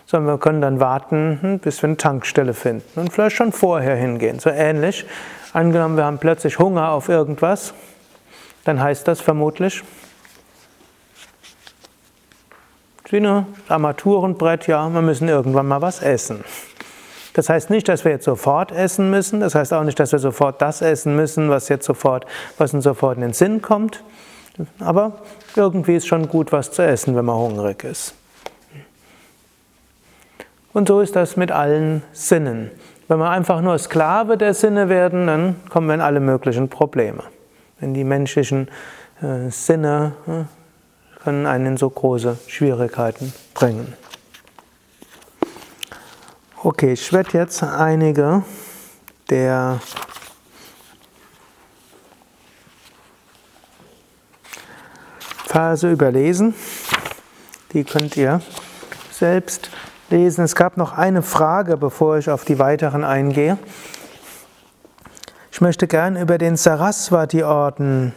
sondern 0.07 0.35
wir 0.35 0.38
können 0.38 0.61
dann 0.61 0.81
warten, 0.81 1.38
hm, 1.40 1.59
bis 1.59 1.83
wir 1.83 1.88
eine 1.88 1.97
Tankstelle 1.97 2.55
finden 2.55 3.00
und 3.00 3.12
vielleicht 3.12 3.37
schon 3.37 3.52
vorher 3.52 3.97
hingehen. 3.97 4.38
So 4.38 4.50
ähnlich, 4.50 5.05
angenommen, 5.52 5.97
wir 5.97 6.05
haben 6.05 6.19
plötzlich 6.19 6.59
Hunger 6.59 6.90
auf 6.90 7.09
irgendwas, 7.09 7.75
dann 8.64 8.81
heißt 8.81 9.07
das 9.07 9.21
vermutlich, 9.21 9.83
wie 13.11 13.19
ein 13.19 13.47
Armaturenbrett, 13.69 14.69
ja, 14.69 14.88
wir 14.88 15.02
müssen 15.02 15.29
irgendwann 15.29 15.67
mal 15.67 15.83
was 15.83 16.00
essen. 16.00 16.45
Das 17.40 17.49
heißt 17.49 17.70
nicht, 17.70 17.88
dass 17.88 18.04
wir 18.04 18.12
jetzt 18.12 18.26
sofort 18.26 18.70
essen 18.70 19.09
müssen. 19.09 19.40
Das 19.40 19.54
heißt 19.54 19.73
auch 19.73 19.82
nicht, 19.82 19.99
dass 19.99 20.12
wir 20.12 20.18
sofort 20.18 20.61
das 20.61 20.82
essen 20.82 21.16
müssen, 21.16 21.49
was 21.49 21.70
jetzt 21.70 21.87
sofort, 21.87 22.26
was 22.59 22.75
uns 22.75 22.85
sofort 22.85 23.16
in 23.16 23.23
den 23.23 23.32
Sinn 23.32 23.62
kommt. 23.62 24.04
Aber 24.78 25.12
irgendwie 25.56 25.97
ist 25.97 26.06
schon 26.06 26.28
gut, 26.28 26.52
was 26.52 26.70
zu 26.70 26.82
essen, 26.82 27.16
wenn 27.16 27.25
man 27.25 27.37
hungrig 27.37 27.82
ist. 27.82 28.12
Und 30.75 30.88
so 30.88 31.00
ist 31.00 31.16
das 31.16 31.38
mit 31.38 31.50
allen 31.50 32.02
Sinnen. 32.12 32.70
Wenn 33.09 33.18
wir 33.18 33.30
einfach 33.30 33.62
nur 33.62 33.78
Sklave 33.78 34.37
der 34.37 34.52
Sinne 34.52 34.90
werden, 34.90 35.26
dann 35.26 35.56
kommen 35.70 35.87
wir 35.87 35.94
in 35.94 36.02
alle 36.02 36.20
möglichen 36.20 36.68
Probleme. 36.68 37.23
Wenn 37.78 37.94
die 37.94 38.04
menschlichen 38.04 38.68
äh, 39.23 39.49
Sinne 39.49 40.12
äh, 40.26 41.23
können 41.25 41.47
einen 41.47 41.64
in 41.64 41.76
so 41.78 41.88
große 41.88 42.37
Schwierigkeiten 42.49 43.32
bringen. 43.54 43.94
Okay, 46.62 46.93
ich 46.93 47.11
werde 47.11 47.38
jetzt 47.38 47.62
einige 47.62 48.43
der 49.31 49.81
Verse 55.47 55.90
überlesen. 55.90 56.55
Die 57.73 57.83
könnt 57.83 58.14
ihr 58.19 58.43
selbst 59.11 59.71
lesen. 60.11 60.45
Es 60.45 60.55
gab 60.55 60.76
noch 60.76 60.93
eine 60.93 61.23
Frage, 61.23 61.79
bevor 61.79 62.19
ich 62.19 62.29
auf 62.29 62.45
die 62.45 62.59
weiteren 62.59 63.05
eingehe. 63.05 63.57
Ich 65.50 65.62
möchte 65.62 65.87
gern 65.87 66.14
über 66.14 66.37
den 66.37 66.59
Saraswati-Orden 66.59 68.12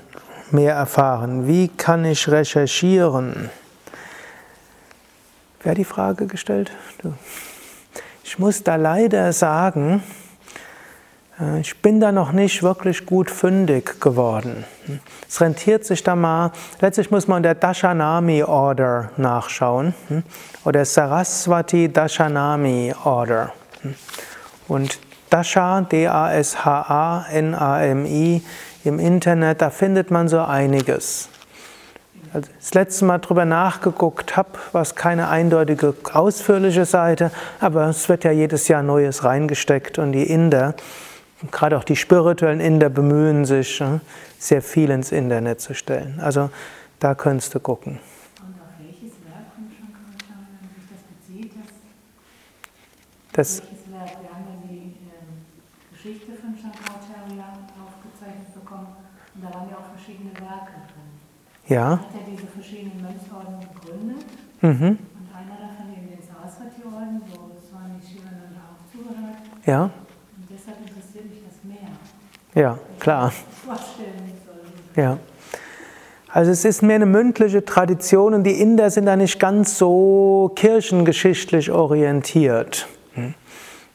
mehr 0.52 0.76
erfahren. 0.76 1.48
Wie 1.48 1.70
kann 1.70 2.04
ich 2.04 2.28
recherchieren? 2.28 3.50
Wer 5.62 5.72
hat 5.72 5.78
die 5.78 5.86
Frage 5.86 6.28
gestellt? 6.28 6.74
Du. 7.02 7.14
Ich 8.34 8.40
muss 8.40 8.63
da 8.63 8.78
leider 8.78 9.32
sagen, 9.32 10.02
äh, 11.40 11.60
ich 11.60 11.80
bin 11.84 12.00
da 12.00 12.12
noch 12.12 12.32
nicht 12.32 12.63
wirklich 12.63 13.06
gut 13.06 13.30
fündig 13.30 14.02
geworden. 14.02 14.66
Es 15.30 15.40
rentiert 15.40 15.86
sich 15.86 16.02
da 16.02 16.16
mal, 16.16 16.52
letztlich 16.82 17.12
muss 17.12 17.28
man 17.28 17.44
der 17.44 17.54
Dashanami 17.54 18.42
Order 18.42 19.12
nachschauen 19.18 19.94
hm, 20.08 20.24
oder 20.66 20.84
Saraswati 20.84 21.94
Dashanami 21.94 22.96
Order. 23.04 23.54
Und 24.68 24.98
Dasha, 25.30 25.82
D-A-S-H-A-N-A-M-I, 25.82 26.42
im 28.84 28.98
Internet, 28.98 29.62
da 29.62 29.70
findet 29.70 30.10
man 30.10 30.28
so 30.28 30.42
einiges 30.42 31.30
als 32.34 32.48
ich 32.48 32.56
das 32.58 32.74
letzte 32.74 33.06
Mal 33.06 33.20
drüber 33.20 33.46
nachgeguckt 33.46 34.36
habe, 34.36 34.50
war 34.72 34.82
es 34.82 34.96
keine 34.96 35.30
eindeutige, 35.30 35.94
ausführliche 36.13 36.86
Seite, 36.86 37.32
aber 37.60 37.88
es 37.88 38.10
wird 38.10 38.24
ja 38.24 38.32
jedes 38.32 38.68
Jahr 38.68 38.82
Neues 38.82 39.24
reingesteckt 39.24 40.00
und 40.00 40.13
die 40.13 40.24
Inder, 40.24 40.74
gerade 41.52 41.78
auch 41.78 41.84
die 41.84 41.96
spirituellen 41.96 42.60
Inder, 42.60 42.90
bemühen 42.90 43.46
sich, 43.46 43.80
ne, 43.80 44.02
sehr 44.40 44.63
viel 44.63 44.90
ins 44.90 45.12
Internet 45.12 45.62
zu 45.62 45.75
stellen. 45.75 46.20
Also 46.22 46.50
da 47.00 47.13
könntest 47.13 47.54
du 47.54 47.60
gucken. 47.60 48.00
Und 48.40 48.56
auf 48.60 48.74
welches 48.80 49.13
Werk 49.30 49.54
von 49.54 49.70
Shankaracharya 49.70 50.58
sich 50.74 50.90
das 50.90 51.02
bezieht? 51.06 51.54
Das, 53.34 53.62
welches 53.62 53.92
Werk? 53.94 54.22
Wir 54.22 54.30
haben 54.34 54.46
ja 54.50 54.58
die 54.68 54.98
äh, 55.06 55.94
Geschichte 55.94 56.32
von 56.34 56.58
Shankaracharya 56.58 57.46
aufgezeichnet 57.78 58.54
bekommen 58.56 58.88
und 59.36 59.44
da 59.44 59.54
waren 59.54 59.70
ja 59.70 59.78
auch 59.78 59.94
verschiedene 59.94 60.34
Werke 60.34 60.82
drin. 60.90 61.04
Ja. 61.68 62.04
Mhm. 64.63 64.72
Und 64.72 65.00
einer 65.36 65.59
davon 65.59 65.94
in 65.94 66.07
den 66.07 66.20
Saraswati-Orden, 66.25 67.22
wo 67.27 67.51
Swami 67.68 68.00
Shivananda 68.01 68.62
auch 68.72 68.92
zugehört. 68.92 69.36
Ja. 69.66 69.83
Und 69.83 69.92
deshalb 70.50 70.77
interessiert 70.79 71.29
mich 71.29 71.42
das 71.44 71.64
mehr. 71.66 72.64
Ja, 72.64 72.79
klar. 72.98 73.33
Ja. 74.96 75.18
Also 76.29 76.51
es 76.51 76.64
ist 76.64 76.81
mehr 76.81 76.96
eine 76.96 77.05
mündliche 77.05 77.66
Tradition 77.66 78.33
und 78.33 78.46
die 78.46 78.62
Inder 78.62 78.90
sind 78.90 79.05
da 79.05 79.18
nicht 79.18 79.38
ganz 79.38 79.77
so 79.77 80.51
kirchengeschichtlich 80.55 81.70
orientiert. 81.70 82.88
Hm. 83.16 83.33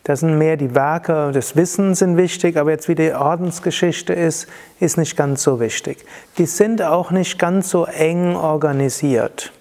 Das 0.09 0.21
sind 0.21 0.38
mehr 0.38 0.57
die 0.57 0.75
Werke 0.75 1.33
des 1.33 1.55
Wissens 1.55 1.99
sind 1.99 2.16
wichtig, 2.16 2.57
aber 2.57 2.71
jetzt 2.71 2.88
wie 2.88 2.94
die 2.94 3.12
Ordensgeschichte 3.12 4.14
ist, 4.14 4.49
ist 4.81 4.97
nicht 4.97 5.18
ganz 5.18 5.42
so 5.42 5.61
wichtig. 5.61 5.99
Die 6.38 6.47
sind 6.47 6.81
auch 6.81 7.11
nicht 7.11 7.38
ganz 7.38 7.68
so 7.68 7.85
eng 7.85 8.35
organisiert. 8.35 9.53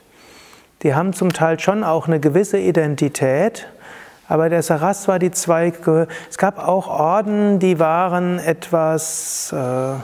Die 0.83 0.95
haben 0.95 1.11
zum 1.11 1.33
Teil 1.33 1.59
schon 1.59 1.83
auch 1.83 2.07
eine 2.07 2.21
gewisse 2.21 2.59
Identität, 2.59 3.67
aber 4.29 4.47
der 4.47 4.63
Saraswati 4.63 5.31
Zweig, 5.31 5.85
es 6.29 6.37
gab 6.37 6.65
auch 6.65 6.87
Orden, 6.87 7.59
die 7.59 7.77
waren 7.77 8.39
etwas, 8.39 9.51
äh, 9.51 9.95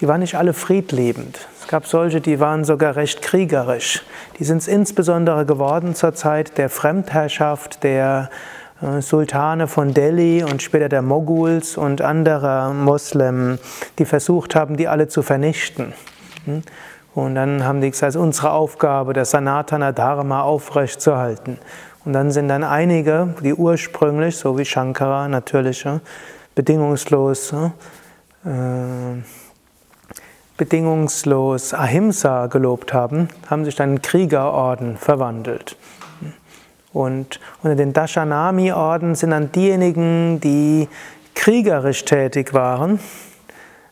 die 0.00 0.06
waren 0.06 0.20
nicht 0.20 0.34
alle 0.34 0.52
friedliebend. 0.52 1.48
Es 1.62 1.68
gab 1.68 1.86
solche, 1.86 2.20
die 2.20 2.40
waren 2.40 2.64
sogar 2.64 2.96
recht 2.96 3.22
kriegerisch. 3.22 4.02
Die 4.38 4.44
sind 4.44 4.58
es 4.58 4.68
insbesondere 4.68 5.46
geworden 5.46 5.94
zur 5.94 6.14
Zeit 6.14 6.58
der 6.58 6.68
Fremdherrschaft 6.68 7.84
der 7.84 8.28
Sultane 9.00 9.66
von 9.66 9.94
Delhi 9.94 10.44
und 10.44 10.62
später 10.62 10.90
der 10.90 11.00
Moguls 11.00 11.78
und 11.78 12.02
anderer 12.02 12.74
Moslem, 12.74 13.58
die 13.98 14.04
versucht 14.04 14.54
haben, 14.54 14.76
die 14.76 14.88
alle 14.88 15.08
zu 15.08 15.22
vernichten. 15.22 15.94
Hm? 16.44 16.62
Und 17.14 17.34
dann 17.34 17.64
haben 17.64 17.80
die 17.80 17.90
gesagt, 17.90 18.10
es 18.10 18.14
ist 18.16 18.20
unsere 18.20 18.50
Aufgabe, 18.50 19.12
das 19.12 19.30
Sanatana 19.30 19.92
Dharma 19.92 20.42
aufrechtzuerhalten. 20.42 21.58
Und 22.04 22.12
dann 22.12 22.30
sind 22.30 22.48
dann 22.48 22.64
einige, 22.64 23.34
die 23.42 23.54
ursprünglich, 23.54 24.36
so 24.36 24.58
wie 24.58 24.64
Shankara 24.64 25.28
natürlich, 25.28 25.86
bedingungslos, 26.54 27.52
äh, 27.52 27.70
bedingungslos 30.58 31.72
Ahimsa 31.72 32.48
gelobt 32.48 32.92
haben, 32.92 33.28
haben 33.48 33.64
sich 33.64 33.76
dann 33.76 33.92
in 33.92 34.02
Kriegerorden 34.02 34.98
verwandelt. 34.98 35.76
Und 36.94 37.40
unter 37.62 37.76
den 37.76 37.92
Dashanami-Orden 37.92 39.14
sind 39.14 39.30
dann 39.30 39.52
diejenigen, 39.52 40.40
die 40.40 40.88
kriegerisch 41.34 42.06
tätig 42.06 42.54
waren, 42.54 43.00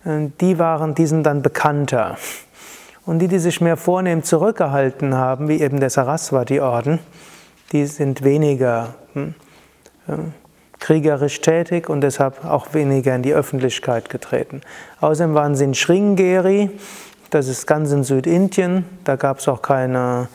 die 0.04 0.58
waren, 0.58 0.94
die 0.94 1.06
sind 1.06 1.24
dann 1.24 1.42
bekannter. 1.42 2.16
Und 3.04 3.18
die, 3.18 3.28
die 3.28 3.38
sich 3.38 3.60
mehr 3.60 3.76
vornehm 3.76 4.22
zurückgehalten 4.22 5.14
haben, 5.14 5.48
wie 5.48 5.60
eben 5.60 5.80
der 5.80 5.90
Saraswati-Orden, 5.90 7.00
die 7.72 7.86
sind 7.86 8.22
weniger 8.22 8.94
hm, 9.14 9.34
äh, 10.06 10.12
kriegerisch 10.78 11.40
tätig 11.40 11.88
und 11.88 12.00
deshalb 12.00 12.44
auch 12.44 12.74
weniger 12.74 13.14
in 13.14 13.22
die 13.22 13.34
Öffentlichkeit 13.34 14.10
getreten. 14.10 14.60
Außerdem 15.00 15.34
waren 15.34 15.54
sie 15.54 15.64
in 15.64 15.74
Sringeri, 15.74 16.70
das 17.30 17.48
ist 17.48 17.66
ganz 17.66 17.92
in 17.92 18.02
Südindien, 18.02 18.84
da 19.04 19.16
gab 19.16 19.38
es 19.38 19.48
auch 19.48 19.62
keine, 19.62 20.28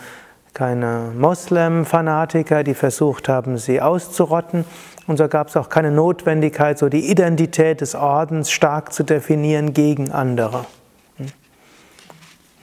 keine 0.58 1.12
Moslem-Fanatiker, 1.16 2.64
die 2.64 2.74
versucht 2.74 3.30
haben, 3.30 3.60
sie 3.60 3.80
auszurotten. 3.80 4.66
Und 5.06 5.18
so 5.18 5.28
gab 5.28 5.50
es 5.50 5.56
auch 5.56 5.70
keine 5.70 5.92
Notwendigkeit, 5.92 6.80
so 6.80 6.90
die 6.90 7.12
Identität 7.12 7.80
des 7.82 7.94
Ordens 7.94 8.50
stark 8.50 8.92
zu 8.92 9.04
definieren 9.04 9.74
gegen 9.74 10.12
andere. 10.12 10.66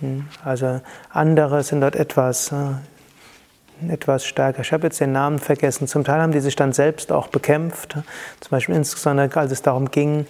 Hm, 0.01 0.27
also 0.45 0.81
andere 1.11 1.63
sind 1.63 1.83
dort 1.83 1.95
etwas, 1.95 2.51
äh, 2.51 3.93
etwas 3.93 4.27
stärker. 4.27 4.63
Ich 4.63 4.73
habe 4.73 4.89
jetzt 4.89 4.99
den 4.99 5.13
Namen 5.13 5.39
vergessen. 5.39 5.87
Zum 5.87 6.03
Teil 6.03 6.21
haben 6.21 6.33
die 6.33 6.41
sich 6.41 6.57
dann 6.57 6.73
selbst 6.73 7.13
auch 7.13 7.29
bekämpft. 7.29 7.93
Zum 7.93 8.51
Beispiel 8.51 8.75
insbesondere, 8.75 9.31
als 9.39 9.53
es 9.53 9.63
darum 9.63 9.93
ging, 9.93 10.27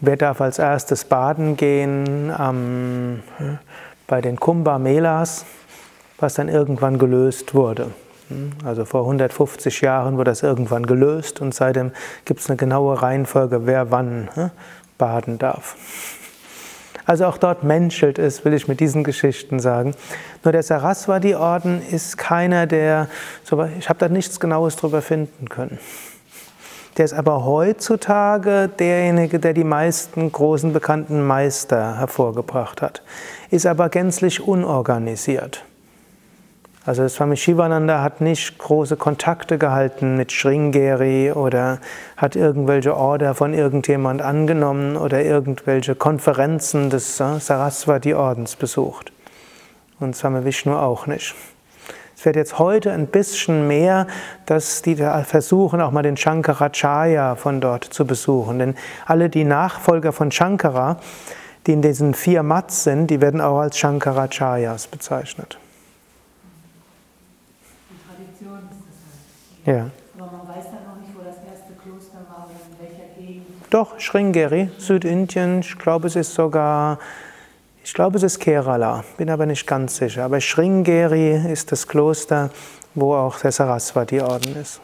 wer 0.00 0.16
darf 0.16 0.40
als 0.40 0.58
erstes 0.58 1.04
baden 1.04 1.56
gehen 1.56 2.34
ähm, 2.36 3.22
bei 4.08 4.20
den 4.20 4.40
Kumbh 4.40 4.76
Melas, 4.80 5.46
was 6.18 6.34
dann 6.34 6.48
irgendwann 6.48 6.98
gelöst 6.98 7.54
wurde. 7.54 7.90
Hm, 8.28 8.52
also 8.64 8.84
vor 8.84 9.02
150 9.02 9.80
Jahren 9.80 10.16
wurde 10.16 10.30
das 10.30 10.42
irgendwann 10.42 10.86
gelöst 10.86 11.40
und 11.40 11.54
seitdem 11.54 11.92
gibt 12.24 12.40
es 12.40 12.48
eine 12.48 12.56
genaue 12.56 13.00
Reihenfolge, 13.02 13.66
wer 13.66 13.90
wann 13.90 14.28
hm, 14.34 14.50
baden 14.98 15.38
darf. 15.38 15.76
Also 17.06 17.26
auch 17.26 17.38
dort 17.38 17.62
menschelt 17.62 18.18
es, 18.18 18.44
will 18.44 18.52
ich 18.52 18.66
mit 18.66 18.80
diesen 18.80 19.04
Geschichten 19.04 19.60
sagen. 19.60 19.94
Nur 20.42 20.50
der 20.50 20.64
Saraswati-Orden 20.64 21.80
ist 21.88 22.18
keiner, 22.18 22.66
der, 22.66 23.08
ich 23.78 23.88
habe 23.88 23.98
da 24.00 24.08
nichts 24.08 24.40
Genaues 24.40 24.74
drüber 24.74 25.02
finden 25.02 25.48
können. 25.48 25.78
Der 26.96 27.04
ist 27.04 27.12
aber 27.12 27.44
heutzutage 27.44 28.68
derjenige, 28.78 29.38
der 29.38 29.52
die 29.52 29.64
meisten 29.64 30.32
großen 30.32 30.72
bekannten 30.72 31.24
Meister 31.24 31.98
hervorgebracht 31.98 32.82
hat, 32.82 33.02
ist 33.50 33.66
aber 33.66 33.88
gänzlich 33.90 34.40
unorganisiert. 34.40 35.65
Also 36.86 37.08
Swami 37.08 37.36
Shivananda 37.36 38.00
hat 38.00 38.20
nicht 38.20 38.58
große 38.58 38.96
Kontakte 38.96 39.58
gehalten 39.58 40.16
mit 40.16 40.30
Sringeri 40.30 41.32
oder 41.32 41.80
hat 42.16 42.36
irgendwelche 42.36 42.96
Order 42.96 43.34
von 43.34 43.52
irgendjemand 43.52 44.22
angenommen 44.22 44.96
oder 44.96 45.24
irgendwelche 45.24 45.96
Konferenzen 45.96 46.88
des 46.88 47.16
Saraswati-Ordens 47.16 48.54
besucht. 48.56 49.12
und 49.98 50.14
Swami 50.14 50.44
Vishnu 50.44 50.74
auch 50.76 51.06
nicht. 51.06 51.34
Es 52.16 52.24
wird 52.24 52.36
jetzt 52.36 52.58
heute 52.58 52.92
ein 52.92 53.08
bisschen 53.08 53.66
mehr, 53.66 54.06
dass 54.46 54.80
die 54.80 54.96
versuchen, 54.96 55.80
auch 55.80 55.90
mal 55.90 56.02
den 56.02 56.16
Shankaracharya 56.16 57.34
von 57.34 57.60
dort 57.60 57.84
zu 57.84 58.06
besuchen. 58.06 58.58
Denn 58.58 58.74
alle 59.04 59.28
die 59.28 59.44
Nachfolger 59.44 60.12
von 60.12 60.30
Shankara, 60.30 60.98
die 61.66 61.72
in 61.72 61.82
diesen 61.82 62.14
vier 62.14 62.42
Mats 62.42 62.84
sind, 62.84 63.08
die 63.08 63.20
werden 63.20 63.40
auch 63.40 63.58
als 63.58 63.76
Shankaracharyas 63.76 64.86
bezeichnet. 64.86 65.58
Die 67.90 67.96
Tradition 68.08 68.60
ist 68.70 68.80
das 68.88 68.96
halt. 69.04 69.55
Ja. 69.66 69.90
Aber 70.16 70.32
man 70.32 70.48
weiß 70.48 70.64
dann 70.70 70.84
noch 70.86 71.00
nicht, 71.00 71.12
wo 71.14 71.22
das 71.22 71.36
erste 71.36 71.74
Kloster 71.82 72.18
war 72.28 72.46
oder 72.46 72.54
in 72.54 72.88
welcher 72.88 73.20
Gegend. 73.20 73.46
Doch, 73.68 74.00
Sringeri, 74.00 74.70
Südindien, 74.78 75.60
ich 75.60 75.76
glaube, 75.76 76.06
es 76.06 76.16
ist 76.16 76.32
sogar 76.32 76.98
ich 77.86 77.94
glaube, 77.94 78.16
es 78.16 78.24
ist 78.24 78.40
Kerala, 78.40 79.04
bin 79.16 79.30
aber 79.30 79.46
nicht 79.46 79.64
ganz 79.64 79.94
sicher. 79.94 80.24
Aber 80.24 80.40
Sringeri 80.40 81.36
ist 81.52 81.70
das 81.70 81.86
Kloster, 81.86 82.50
wo 82.96 83.14
auch 83.14 83.38
der 83.38 83.52
Saraswati-Orden 83.52 84.56
ist. 84.60 84.80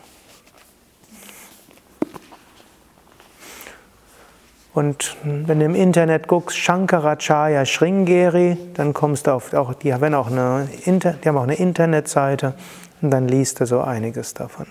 Und 4.75 5.17
wenn 5.23 5.59
du 5.59 5.67
im 5.67 5.75
Internet 5.75 6.29
guckst, 6.29 6.57
Shankaracharya 6.57 7.67
Sringeri, 7.67 8.57
dann 8.75 8.95
kommst 8.95 9.27
du 9.27 9.33
auf, 9.33 9.53
auch, 9.53 9.75
die, 9.75 9.93
haben 9.93 10.15
auch 10.15 10.31
eine, 10.31 10.67
die 10.87 11.29
haben 11.29 11.37
auch 11.37 11.43
eine 11.43 11.57
Internetseite 11.57 12.55
und 13.03 13.11
dann 13.11 13.29
liest 13.29 13.61
du 13.61 13.67
so 13.67 13.83
einiges 13.83 14.33
davon. 14.33 14.67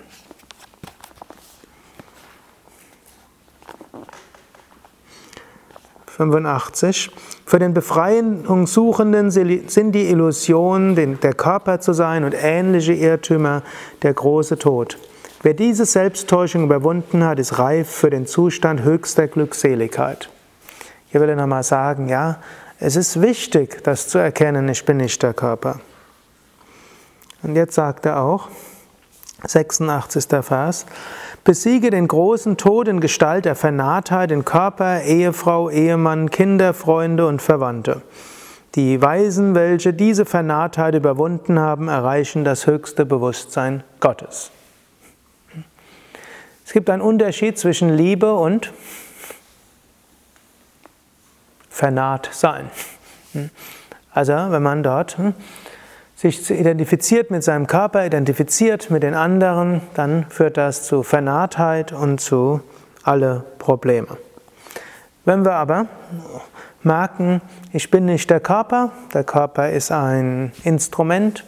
85. 6.08 7.12
Für 7.46 7.60
den 7.60 7.74
Befreiungssuchenden 7.74 9.32
sind 9.32 9.92
die 9.92 10.10
Illusionen, 10.10 11.20
der 11.20 11.34
Körper 11.34 11.80
zu 11.80 11.94
sein 11.94 12.24
und 12.24 12.36
ähnliche 12.40 12.94
Irrtümer 12.94 13.64
der 14.04 14.14
große 14.14 14.58
Tod. 14.58 14.98
Wer 15.44 15.56
diese 15.56 15.86
Selbsttäuschung 15.86 16.64
überwunden 16.64 17.24
hat, 17.24 17.40
ist 17.40 17.58
reif 17.58 17.90
für 17.90 18.12
den 18.12 18.28
Zustand 18.28 18.84
höchster 18.84 19.28
Glückseligkeit. 19.28 20.30
Hier 21.10 21.20
will 21.20 21.30
er 21.30 21.36
nochmal 21.36 21.64
sagen, 21.64 22.10
ja, 22.10 22.38
es 22.80 22.96
ist 22.96 23.22
wichtig, 23.22 23.84
das 23.84 24.08
zu 24.08 24.20
erkennen, 24.20 24.70
ich 24.70 24.86
bin 24.86 24.98
nicht 24.98 25.22
der 25.24 25.34
Körper. 25.34 25.80
Und 27.42 27.56
jetzt 27.56 27.74
sagt 27.74 28.06
er 28.06 28.22
auch, 28.22 28.50
86. 29.44 30.26
Vers, 30.44 30.86
Besiege 31.44 31.90
den 31.90 32.08
großen 32.08 32.58
Tod 32.58 32.88
in 32.88 33.00
Gestalt 33.00 33.46
der 33.46 33.56
Vernarrtheit 33.56 34.30
in 34.30 34.46
Körper, 34.46 35.02
Ehefrau, 35.02 35.72
Ehemann, 35.72 36.30
Kinder, 36.30 36.76
Freunde 36.76 37.26
und 37.26 37.42
Verwandte. 37.42 38.04
Die 38.76 39.02
Weisen, 39.02 39.56
welche 39.56 39.92
diese 39.92 40.26
Vernarrtheit 40.26 40.94
überwunden 40.94 41.58
haben, 41.58 41.88
erreichen 41.88 42.44
das 42.44 42.68
höchste 42.68 43.08
Bewusstsein 43.08 43.84
Gottes. 44.00 44.52
Es 46.72 46.74
gibt 46.74 46.90
einen 46.90 47.02
Unterschied 47.02 47.60
zwischen 47.60 47.90
Liebe 47.90 48.34
und 48.34 48.72
vernarrt 51.70 52.30
sein. 52.32 52.72
Also, 54.14 54.32
wenn 54.32 54.64
man 54.64 54.82
dort 54.82 55.18
sich 56.16 56.50
identifiziert 56.50 57.30
mit 57.30 57.44
seinem 57.44 57.68
Körper, 57.68 58.06
identifiziert 58.06 58.90
mit 58.90 59.04
den 59.04 59.16
anderen, 59.16 59.82
dann 59.96 60.28
führt 60.30 60.56
das 60.56 60.86
zu 60.86 61.04
Vernarrtheit 61.04 61.92
und 61.92 62.22
zu 62.22 62.62
alle 63.04 63.44
Probleme. 63.60 64.16
Wenn 65.26 65.44
wir 65.44 65.56
aber 65.56 65.88
merken, 66.84 67.42
ich 67.74 67.92
bin 67.92 68.06
nicht 68.06 68.30
der 68.30 68.40
Körper, 68.40 68.94
der 69.14 69.26
Körper 69.26 69.72
ist 69.72 69.92
ein 69.92 70.54
Instrument, 70.64 71.44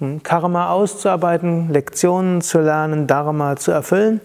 um 0.00 0.22
Karma 0.22 0.70
auszuarbeiten, 0.70 1.68
Lektionen 1.68 2.40
zu 2.40 2.62
lernen, 2.62 3.06
Dharma 3.06 3.56
zu 3.56 3.70
erfüllen, 3.70 4.22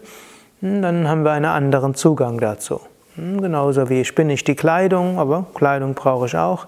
dann 0.62 1.08
haben 1.08 1.24
wir 1.24 1.32
einen 1.32 1.46
anderen 1.46 1.96
Zugang 1.96 2.40
dazu. 2.40 2.82
Genauso 3.16 3.90
wie 3.90 4.02
ich 4.02 4.14
bin 4.14 4.28
nicht 4.28 4.48
die 4.48 4.56
Kleidung, 4.56 5.20
aber 5.20 5.46
Kleidung 5.56 5.94
brauche 5.96 6.28
ich 6.28 6.38
auch. 6.38 6.68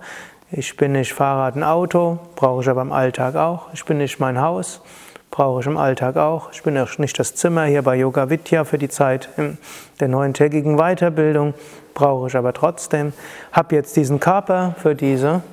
Ich 0.52 0.76
bin 0.78 0.94
nicht 0.94 1.14
Fahrrad, 1.14 1.56
ein 1.56 1.64
Auto, 1.64 2.18
brauche 2.36 2.62
ich 2.64 2.70
aber 2.70 2.82
im 2.82 2.92
Alltag 2.92 3.36
auch. 3.36 3.68
Ich 3.74 3.86
bin 3.86 4.00
nicht 4.00 4.20
mein 4.20 4.42
Haus, 4.42 4.82
brauche 5.30 5.62
ich 5.62 5.68
im 5.68 5.78
Alltag 5.78 6.18
auch. 6.18 6.52
Ich 6.52 6.64
bin 6.64 6.76
auch 6.80 6.98
nicht 6.98 7.20
das 7.20 7.36
Zimmer 7.36 7.66
hier 7.66 7.84
bei 7.84 7.96
Yoga 7.98 8.32
Vidya 8.32 8.64
für 8.64 8.80
die 8.80 8.90
Zeit 8.90 9.30
der 10.00 10.08
neuntägigen 10.08 10.78
Weiterbildung, 10.78 11.54
brauche 11.94 12.28
ich 12.28 12.36
aber 12.36 12.54
trotzdem. 12.54 13.14
Habe 13.52 13.76
jetzt 13.76 13.96
diesen 13.96 14.20
Körper 14.20 14.74
für 14.80 14.96
diese 14.96 15.44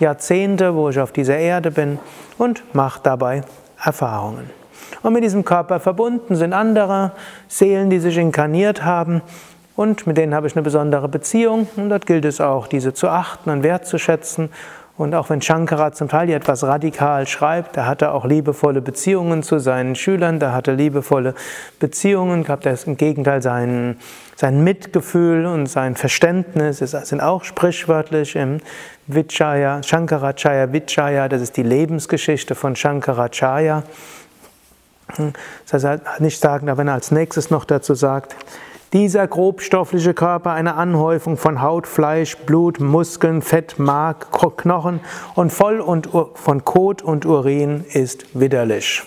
Jahrzehnte, 0.00 0.74
wo 0.74 0.88
ich 0.88 0.98
auf 0.98 1.12
dieser 1.12 1.36
Erde 1.36 1.70
bin 1.70 1.98
und 2.38 2.62
mache 2.74 3.00
dabei 3.02 3.42
Erfahrungen. 3.82 4.63
Und 5.04 5.12
mit 5.12 5.22
diesem 5.22 5.44
Körper 5.44 5.80
verbunden 5.80 6.34
sind 6.34 6.54
andere 6.54 7.12
Seelen, 7.46 7.90
die 7.90 7.98
sich 7.98 8.16
inkarniert 8.16 8.86
haben 8.86 9.20
und 9.76 10.06
mit 10.06 10.16
denen 10.16 10.34
habe 10.34 10.46
ich 10.46 10.56
eine 10.56 10.62
besondere 10.62 11.10
Beziehung 11.10 11.66
und 11.76 11.90
dort 11.90 12.06
gilt 12.06 12.24
es 12.24 12.40
auch, 12.40 12.66
diese 12.68 12.94
zu 12.94 13.08
achten 13.08 13.50
und 13.50 13.62
wertzuschätzen. 13.62 14.48
Und 14.96 15.14
auch 15.14 15.28
wenn 15.28 15.42
Shankara 15.42 15.92
zum 15.92 16.08
Teil 16.08 16.28
hier 16.28 16.36
etwas 16.36 16.62
radikal 16.62 17.26
schreibt, 17.26 17.76
da 17.76 17.84
hatte 17.84 18.12
auch 18.12 18.24
liebevolle 18.24 18.80
Beziehungen 18.80 19.42
zu 19.42 19.58
seinen 19.58 19.94
Schülern, 19.94 20.38
da 20.38 20.52
hatte 20.52 20.72
liebevolle 20.72 21.34
Beziehungen, 21.80 22.42
gab 22.42 22.64
er 22.64 22.78
im 22.86 22.96
Gegenteil 22.96 23.42
sein, 23.42 23.96
sein 24.36 24.64
Mitgefühl 24.64 25.44
und 25.44 25.66
sein 25.66 25.96
Verständnis, 25.96 26.80
es 26.80 26.92
sind 26.92 27.20
auch 27.20 27.44
sprichwörtlich 27.44 28.36
im 28.36 28.60
Vichaya, 29.06 29.82
Shankaracharya 29.82 30.72
Vichaya, 30.72 31.28
das 31.28 31.42
ist 31.42 31.58
die 31.58 31.62
Lebensgeschichte 31.62 32.54
von 32.54 32.74
Shankaracharya. 32.74 33.82
Das 35.70 35.84
heißt, 35.84 36.02
nicht 36.20 36.40
sagen, 36.40 36.68
aber 36.68 36.78
wenn 36.78 36.88
er 36.88 36.94
als 36.94 37.10
nächstes 37.10 37.50
noch 37.50 37.64
dazu 37.64 37.94
sagt, 37.94 38.34
dieser 38.94 39.26
grobstoffliche 39.26 40.14
Körper 40.14 40.52
eine 40.52 40.76
Anhäufung 40.76 41.36
von 41.36 41.60
Haut, 41.60 41.88
Fleisch, 41.88 42.36
Blut, 42.36 42.78
Muskeln, 42.78 43.42
Fett, 43.42 43.78
Mark, 43.78 44.28
Knochen 44.56 45.00
und 45.34 45.52
voll 45.52 45.80
und 45.80 46.08
von 46.34 46.64
Kot 46.64 47.02
und 47.02 47.26
Urin 47.26 47.84
ist 47.92 48.38
widerlich. 48.38 49.02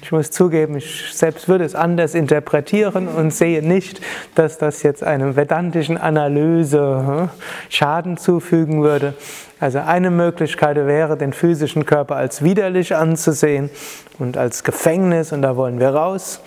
Ich 0.00 0.01
muss 0.12 0.30
zugeben, 0.30 0.76
ich 0.76 1.12
selbst 1.12 1.48
würde 1.48 1.64
es 1.64 1.74
anders 1.74 2.14
interpretieren 2.14 3.08
und 3.08 3.32
sehe 3.32 3.66
nicht, 3.66 4.00
dass 4.34 4.58
das 4.58 4.82
jetzt 4.82 5.02
einer 5.02 5.34
vedantischen 5.34 5.96
Analyse 5.96 7.04
hm, 7.06 7.28
Schaden 7.68 8.16
zufügen 8.18 8.82
würde. 8.82 9.14
Also 9.58 9.78
eine 9.78 10.10
Möglichkeit 10.10 10.76
wäre, 10.76 11.16
den 11.16 11.32
physischen 11.32 11.86
Körper 11.86 12.16
als 12.16 12.42
widerlich 12.42 12.94
anzusehen 12.94 13.70
und 14.18 14.36
als 14.36 14.64
Gefängnis 14.64 15.32
und 15.32 15.42
da 15.42 15.56
wollen 15.56 15.80
wir 15.80 15.90
raus. 15.90 16.40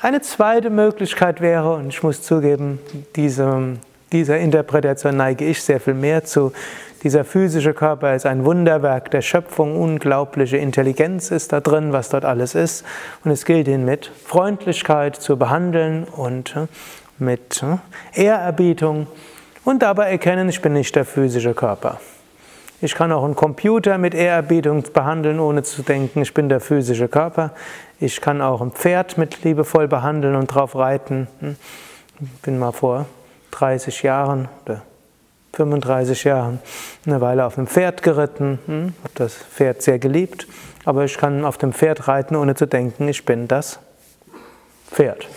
Eine 0.00 0.20
zweite 0.20 0.70
Möglichkeit 0.70 1.40
wäre, 1.40 1.74
und 1.74 1.88
ich 1.88 2.02
muss 2.04 2.22
zugeben, 2.22 2.78
diese, 3.16 3.78
dieser 4.12 4.38
Interpretation 4.38 5.16
neige 5.16 5.44
ich 5.44 5.60
sehr 5.60 5.80
viel 5.80 5.94
mehr 5.94 6.24
zu, 6.24 6.52
dieser 7.02 7.24
physische 7.24 7.74
Körper 7.74 8.14
ist 8.14 8.26
ein 8.26 8.44
Wunderwerk 8.44 9.10
der 9.10 9.22
Schöpfung, 9.22 9.80
unglaubliche 9.80 10.56
Intelligenz 10.56 11.30
ist 11.30 11.52
da 11.52 11.60
drin, 11.60 11.92
was 11.92 12.08
dort 12.08 12.24
alles 12.24 12.54
ist. 12.54 12.84
Und 13.24 13.30
es 13.30 13.44
gilt 13.44 13.68
ihn 13.68 13.84
mit 13.84 14.10
Freundlichkeit 14.24 15.16
zu 15.16 15.36
behandeln 15.36 16.04
und 16.04 16.56
äh, 16.56 16.66
mit 17.18 17.62
äh, 17.62 18.22
Ehrerbietung 18.24 19.06
und 19.64 19.82
dabei 19.82 20.10
erkennen, 20.10 20.48
ich 20.48 20.62
bin 20.62 20.72
nicht 20.72 20.96
der 20.96 21.04
physische 21.04 21.54
Körper. 21.54 22.00
Ich 22.80 22.94
kann 22.94 23.10
auch 23.12 23.24
einen 23.24 23.34
Computer 23.34 23.98
mit 23.98 24.14
Ehrerbietung 24.14 24.84
behandeln, 24.92 25.40
ohne 25.40 25.62
zu 25.62 25.82
denken, 25.82 26.22
ich 26.22 26.32
bin 26.32 26.48
der 26.48 26.60
physische 26.60 27.08
Körper. 27.08 27.50
Ich 28.00 28.20
kann 28.20 28.40
auch 28.40 28.60
ein 28.60 28.70
Pferd 28.70 29.18
mit 29.18 29.42
liebevoll 29.42 29.88
behandeln 29.88 30.36
und 30.36 30.46
drauf 30.46 30.76
reiten. 30.76 31.26
Ich 31.40 31.46
hm? 31.46 31.56
bin 32.42 32.58
mal 32.58 32.72
vor 32.72 33.06
30 33.50 34.02
Jahren 34.04 34.48
oder 34.64 34.82
35 35.52 36.24
Jahren 36.24 36.60
eine 37.06 37.20
Weile 37.20 37.44
auf 37.44 37.58
einem 37.58 37.66
Pferd 37.66 38.02
geritten, 38.02 38.58
hm? 38.66 38.94
habe 39.02 39.14
das 39.14 39.34
Pferd 39.34 39.82
sehr 39.82 39.98
geliebt, 39.98 40.46
aber 40.84 41.04
ich 41.04 41.18
kann 41.18 41.44
auf 41.44 41.58
dem 41.58 41.72
Pferd 41.72 42.08
reiten, 42.08 42.36
ohne 42.36 42.54
zu 42.54 42.66
denken, 42.66 43.08
ich 43.08 43.24
bin 43.24 43.48
das 43.48 43.80
Pferd. 44.90 45.26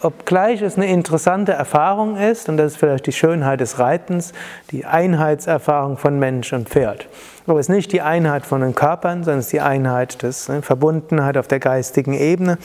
Obgleich 0.00 0.62
es 0.62 0.76
eine 0.76 0.86
interessante 0.86 1.50
Erfahrung 1.52 2.16
ist, 2.16 2.48
und 2.48 2.56
das 2.56 2.72
ist 2.72 2.78
vielleicht 2.78 3.06
die 3.06 3.12
Schönheit 3.12 3.58
des 3.58 3.80
Reitens, 3.80 4.32
die 4.70 4.84
Einheitserfahrung 4.84 5.96
von 5.96 6.20
Mensch 6.20 6.52
und 6.52 6.68
Pferd. 6.68 7.08
Aber 7.48 7.58
es 7.58 7.68
ist 7.68 7.74
nicht 7.74 7.92
die 7.92 8.00
Einheit 8.00 8.46
von 8.46 8.60
den 8.60 8.76
Körpern, 8.76 9.24
sondern 9.24 9.40
es 9.40 9.46
ist 9.46 9.52
die 9.52 9.60
Einheit 9.60 10.22
des 10.22 10.48
ne, 10.48 10.62
Verbundenheit 10.62 11.36
auf 11.36 11.48
der 11.48 11.58
geistigen 11.58 12.14
Ebene. 12.14 12.58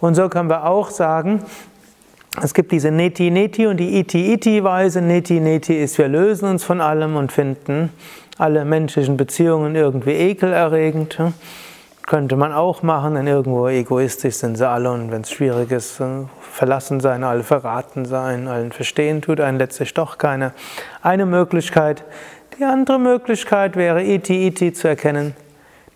Und 0.00 0.14
so 0.14 0.28
können 0.28 0.48
wir 0.48 0.64
auch 0.64 0.90
sagen, 0.90 1.42
es 2.42 2.54
gibt 2.54 2.70
diese 2.70 2.90
Neti-Neti 2.90 3.66
und 3.66 3.78
die 3.78 3.98
Iti-Iti-Weise. 3.98 5.00
Neti-Neti 5.00 5.74
ist, 5.74 5.98
wir 5.98 6.08
lösen 6.08 6.48
uns 6.48 6.62
von 6.62 6.80
allem 6.80 7.16
und 7.16 7.32
finden 7.32 7.90
alle 8.38 8.64
menschlichen 8.64 9.16
Beziehungen 9.16 9.74
irgendwie 9.74 10.12
ekelerregend. 10.12 11.18
könnte 12.06 12.34
man 12.34 12.52
auch 12.52 12.82
machen, 12.82 13.14
denn 13.14 13.28
irgendwo 13.28 13.68
egoistisch 13.68 14.34
sind 14.34 14.56
sie 14.56 14.68
alle 14.68 14.90
und 14.90 15.12
wenn 15.12 15.20
es 15.22 15.30
schwierig 15.30 15.70
ist, 15.70 16.00
äh, 16.00 16.24
verlassen 16.40 16.98
sein, 16.98 17.22
alle 17.22 17.44
verraten 17.44 18.04
sein, 18.04 18.48
allen 18.48 18.72
verstehen 18.72 19.22
tut 19.22 19.40
einen 19.40 19.58
letztlich 19.58 19.94
doch 19.94 20.18
keiner. 20.18 20.52
Eine 21.02 21.24
Möglichkeit. 21.24 22.02
Die 22.58 22.64
andere 22.64 22.98
Möglichkeit 22.98 23.76
wäre, 23.76 24.02
iti 24.02 24.48
iti 24.48 24.72
zu 24.72 24.88
erkennen. 24.88 25.36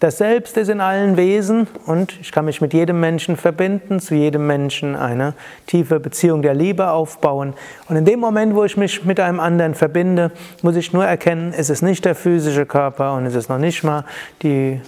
Das 0.04 0.18
Selbst 0.18 0.58
ist 0.58 0.68
in 0.68 0.82
allen 0.82 1.16
Wesen 1.16 1.66
und 1.86 2.20
ich 2.20 2.30
kann 2.30 2.44
mich 2.44 2.60
mit 2.60 2.74
jedem 2.74 3.00
Menschen 3.00 3.38
verbinden, 3.38 4.00
zu 4.00 4.14
jedem 4.14 4.46
Menschen 4.46 4.96
eine 4.96 5.32
tiefe 5.66 5.98
Beziehung 5.98 6.42
der 6.42 6.52
Liebe 6.52 6.90
aufbauen. 6.90 7.54
Und 7.88 7.96
in 7.96 8.04
dem 8.04 8.20
Moment, 8.20 8.54
wo 8.54 8.64
ich 8.64 8.76
mich 8.76 9.06
mit 9.06 9.18
einem 9.18 9.40
anderen 9.40 9.74
verbinde, 9.74 10.30
muss 10.60 10.76
ich 10.76 10.92
nur 10.92 11.06
erkennen, 11.06 11.54
es 11.56 11.70
ist 11.70 11.80
nicht 11.80 12.04
der 12.04 12.14
physische 12.14 12.66
Körper 12.66 13.14
und 13.14 13.24
es 13.24 13.34
ist 13.34 13.48
noch 13.48 13.56
nicht 13.56 13.82
mal 13.82 14.04
die, 14.42 14.78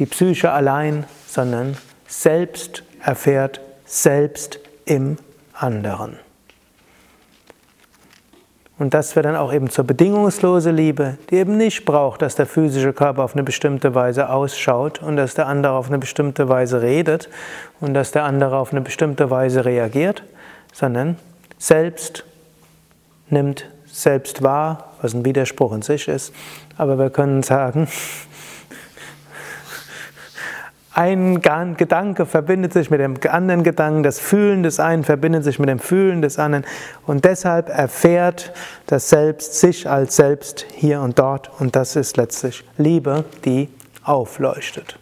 die 0.00 0.06
Psyche 0.06 0.50
allein, 0.50 1.04
sondern 1.28 1.76
selbst 2.08 2.82
erfährt 3.00 3.60
selbst 3.84 4.58
im 4.86 5.18
anderen. 5.52 6.25
Und 8.78 8.92
das 8.92 9.16
wird 9.16 9.24
dann 9.24 9.36
auch 9.36 9.54
eben 9.54 9.70
zur 9.70 9.84
bedingungslose 9.84 10.70
Liebe, 10.70 11.16
die 11.30 11.36
eben 11.36 11.56
nicht 11.56 11.86
braucht, 11.86 12.20
dass 12.20 12.34
der 12.34 12.44
physische 12.44 12.92
Körper 12.92 13.24
auf 13.24 13.32
eine 13.32 13.42
bestimmte 13.42 13.94
Weise 13.94 14.28
ausschaut 14.28 15.00
und 15.02 15.16
dass 15.16 15.34
der 15.34 15.46
andere 15.46 15.72
auf 15.72 15.88
eine 15.88 15.98
bestimmte 15.98 16.48
Weise 16.50 16.82
redet 16.82 17.30
und 17.80 17.94
dass 17.94 18.12
der 18.12 18.24
andere 18.24 18.56
auf 18.56 18.72
eine 18.72 18.82
bestimmte 18.82 19.30
Weise 19.30 19.64
reagiert, 19.64 20.22
sondern 20.74 21.16
selbst 21.56 22.24
nimmt 23.30 23.66
selbst 23.86 24.42
wahr, 24.42 24.92
was 25.00 25.14
ein 25.14 25.24
Widerspruch 25.24 25.72
in 25.72 25.80
sich 25.80 26.06
ist. 26.06 26.34
Aber 26.76 26.98
wir 26.98 27.08
können 27.08 27.42
sagen, 27.42 27.88
ein 30.96 31.42
Gedanke 31.42 32.24
verbindet 32.24 32.72
sich 32.72 32.88
mit 32.88 33.00
dem 33.00 33.16
anderen 33.28 33.62
Gedanken, 33.62 34.02
das 34.02 34.18
Fühlen 34.18 34.62
des 34.62 34.80
einen 34.80 35.04
verbindet 35.04 35.44
sich 35.44 35.58
mit 35.58 35.68
dem 35.68 35.78
Fühlen 35.78 36.22
des 36.22 36.38
anderen 36.38 36.64
und 37.06 37.26
deshalb 37.26 37.68
erfährt 37.68 38.54
das 38.86 39.10
Selbst 39.10 39.60
sich 39.60 39.90
als 39.90 40.16
Selbst 40.16 40.64
hier 40.74 41.02
und 41.02 41.18
dort 41.18 41.50
und 41.60 41.76
das 41.76 41.96
ist 41.96 42.16
letztlich 42.16 42.64
Liebe, 42.78 43.26
die 43.44 43.68
aufleuchtet. 44.04 44.98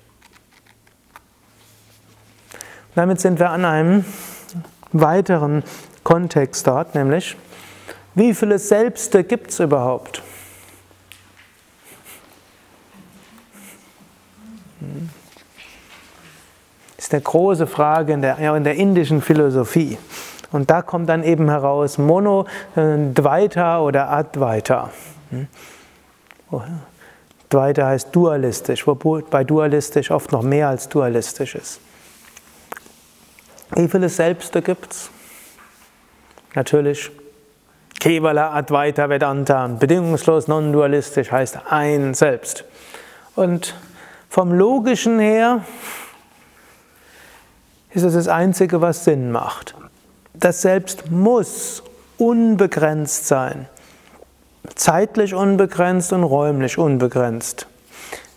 Damit 2.96 3.20
sind 3.20 3.38
wir 3.38 3.50
an 3.50 3.64
einem 3.64 4.04
weiteren 4.90 5.62
Kontext 6.02 6.66
dort, 6.66 6.96
nämlich 6.96 7.36
wie 8.16 8.34
viele 8.34 8.58
Selbste 8.58 9.22
gibt 9.22 9.52
es 9.52 9.60
überhaupt? 9.60 10.22
Eine 17.14 17.22
große 17.22 17.66
Frage 17.66 18.12
in 18.12 18.22
der, 18.22 18.38
in 18.56 18.64
der 18.64 18.74
indischen 18.74 19.22
Philosophie. 19.22 19.98
Und 20.52 20.70
da 20.70 20.82
kommt 20.82 21.08
dann 21.08 21.24
eben 21.24 21.48
heraus 21.48 21.96
Mono, 21.96 22.46
äh, 22.76 22.96
Dvaita 23.12 23.80
oder 23.80 24.10
Advaita. 24.10 24.90
Hm? 25.30 25.46
Oh, 26.50 26.62
Dvaita 27.50 27.86
heißt 27.86 28.14
dualistisch, 28.14 28.86
wobei 28.86 29.44
dualistisch 29.44 30.10
oft 30.10 30.32
noch 30.32 30.42
mehr 30.42 30.68
als 30.68 30.88
dualistisch 30.88 31.54
ist. 31.54 31.80
Wie 33.74 33.88
viele 33.88 34.08
Selbste 34.08 34.60
gibt 34.60 34.92
es? 34.92 35.10
Natürlich 36.54 37.10
Kevala 37.98 38.52
Advaita 38.52 39.08
Vedanta, 39.08 39.66
bedingungslos 39.66 40.46
non-dualistisch 40.46 41.32
heißt 41.32 41.58
ein 41.70 42.14
Selbst. 42.14 42.64
Und 43.34 43.74
vom 44.28 44.52
Logischen 44.52 45.18
her 45.18 45.64
ist 47.94 48.02
es 48.02 48.14
das 48.14 48.28
Einzige, 48.28 48.80
was 48.80 49.04
Sinn 49.04 49.30
macht. 49.30 49.74
Das 50.34 50.62
Selbst 50.62 51.10
muss 51.10 51.82
unbegrenzt 52.18 53.26
sein. 53.26 53.68
Zeitlich 54.74 55.34
unbegrenzt 55.34 56.12
und 56.12 56.24
räumlich 56.24 56.76
unbegrenzt. 56.76 57.68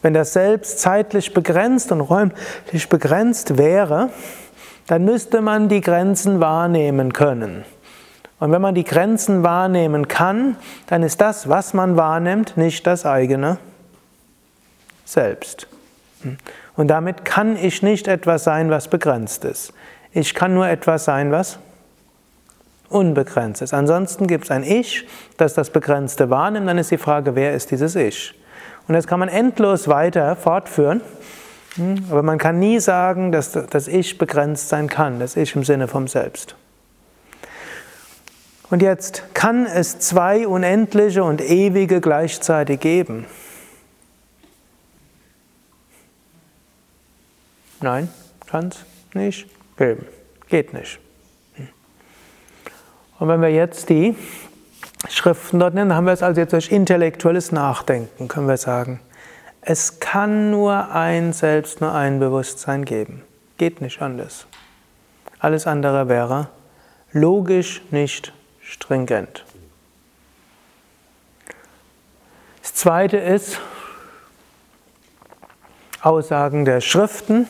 Wenn 0.04 0.13
das 0.13 0.34
Selbst 0.34 0.80
zeitlich 0.80 1.34
begrenzt 1.34 1.91
und 1.91 2.02
räumlich 2.02 2.88
begrenzt 2.89 3.58
wäre, 3.58 4.10
dann 4.86 5.04
müsste 5.04 5.41
man 5.41 5.70
die 5.70 5.82
Grenzen 5.82 6.39
wahrnehmen 6.39 7.12
können. 7.13 7.65
Und 8.39 8.52
wenn 8.52 8.62
man 8.62 8.76
die 8.76 8.84
Grenzen 8.84 9.41
wahrnehmen 9.41 10.08
kann, 10.08 10.58
dann 10.86 11.02
ist 11.02 11.20
das, 11.20 11.50
was 11.50 11.74
man 11.74 11.98
wahrnimmt, 11.98 12.56
nicht 12.56 12.86
das 12.86 13.06
eigene 13.06 13.58
Selbst. 15.06 15.67
Und 16.78 16.88
damit 16.88 17.26
kann 17.26 17.58
ich 17.58 17.82
nicht 17.82 18.08
etwas 18.08 18.44
sein, 18.44 18.70
was 18.70 18.88
begrenzt 18.88 19.44
ist. 19.44 19.74
Ich 20.13 20.34
kann 20.34 20.54
nur 20.54 20.68
etwas 20.68 21.06
sein, 21.06 21.32
was 21.32 21.60
unbegrenzt 22.90 23.62
ist. 23.62 23.74
Ansonsten 23.74 24.28
gibt 24.28 24.46
es 24.46 24.52
ein 24.52 24.63
Ich, 24.63 25.06
das 25.38 25.56
das 25.56 25.72
Begrenzte 25.72 26.30
wahrnimmt. 26.30 26.68
Dann 26.68 26.78
ist 26.78 26.92
die 26.92 26.98
Frage, 26.98 27.36
wer 27.36 27.54
ist 27.54 27.72
dieses 27.72 27.96
Ich? 27.96 28.34
Und 28.88 28.94
das 28.94 29.08
kann 29.08 29.20
man 29.20 29.28
endlos 29.28 29.88
weiter 29.88 30.36
fortführen. 30.36 31.02
Hm, 31.76 32.06
aber 32.10 32.24
man 32.24 32.38
kann 32.38 32.60
nie 32.60 32.80
sagen, 32.80 33.32
dass 33.32 33.52
das 33.52 33.88
Ich 33.88 34.18
begrenzt 34.18 34.70
sein 34.70 34.88
kann, 34.88 35.20
das 35.20 35.36
Ich 35.36 35.56
im 35.56 35.63
Sinne 35.63 35.88
vom 35.88 36.08
Selbst. 36.08 36.56
Und 38.70 38.82
jetzt 38.82 39.24
kann 39.34 39.66
es 39.66 40.00
zwei 40.00 40.48
unendliche 40.48 41.24
und 41.24 41.42
ewige 41.42 42.02
gleichzeitig 42.02 42.80
geben. 42.80 43.26
Nein, 47.82 48.10
kann 48.48 48.70
es 48.70 48.86
nicht 49.13 49.48
geben. 49.78 50.06
Geht 50.48 50.74
nicht. 50.74 51.00
Und 53.20 53.28
wenn 53.28 53.42
wir 53.42 53.50
jetzt 53.50 53.90
die 53.90 54.16
Schriften 55.10 55.60
dort 55.60 55.74
nennen, 55.74 55.94
haben 55.94 56.06
wir 56.06 56.13
es 56.13 56.24
also 56.24 56.42
jetzt 56.42 56.54
durch 56.54 56.72
intellektuelles 56.72 57.52
Nachdenken, 57.52 58.28
können 58.28 58.48
wir 58.48 58.58
sagen, 58.58 59.00
es 59.62 60.00
kann 60.00 60.52
nur 60.52 60.92
ein 60.92 61.34
Selbst, 61.34 61.82
nur 61.82 61.94
ein 61.94 62.20
Bewusstsein 62.20 62.86
geben. 62.86 63.24
Geht 63.58 63.82
nicht 63.82 64.02
anders. 64.02 64.48
Alles 65.40 65.68
andere 65.68 66.08
wäre 66.08 66.50
logisch 67.12 67.82
nicht 67.92 68.34
stringent. 68.62 69.46
Das 72.62 72.74
zweite 72.76 73.18
ist 73.18 73.60
Aussagen 76.02 76.66
der 76.66 76.82
Schriften. 76.82 77.48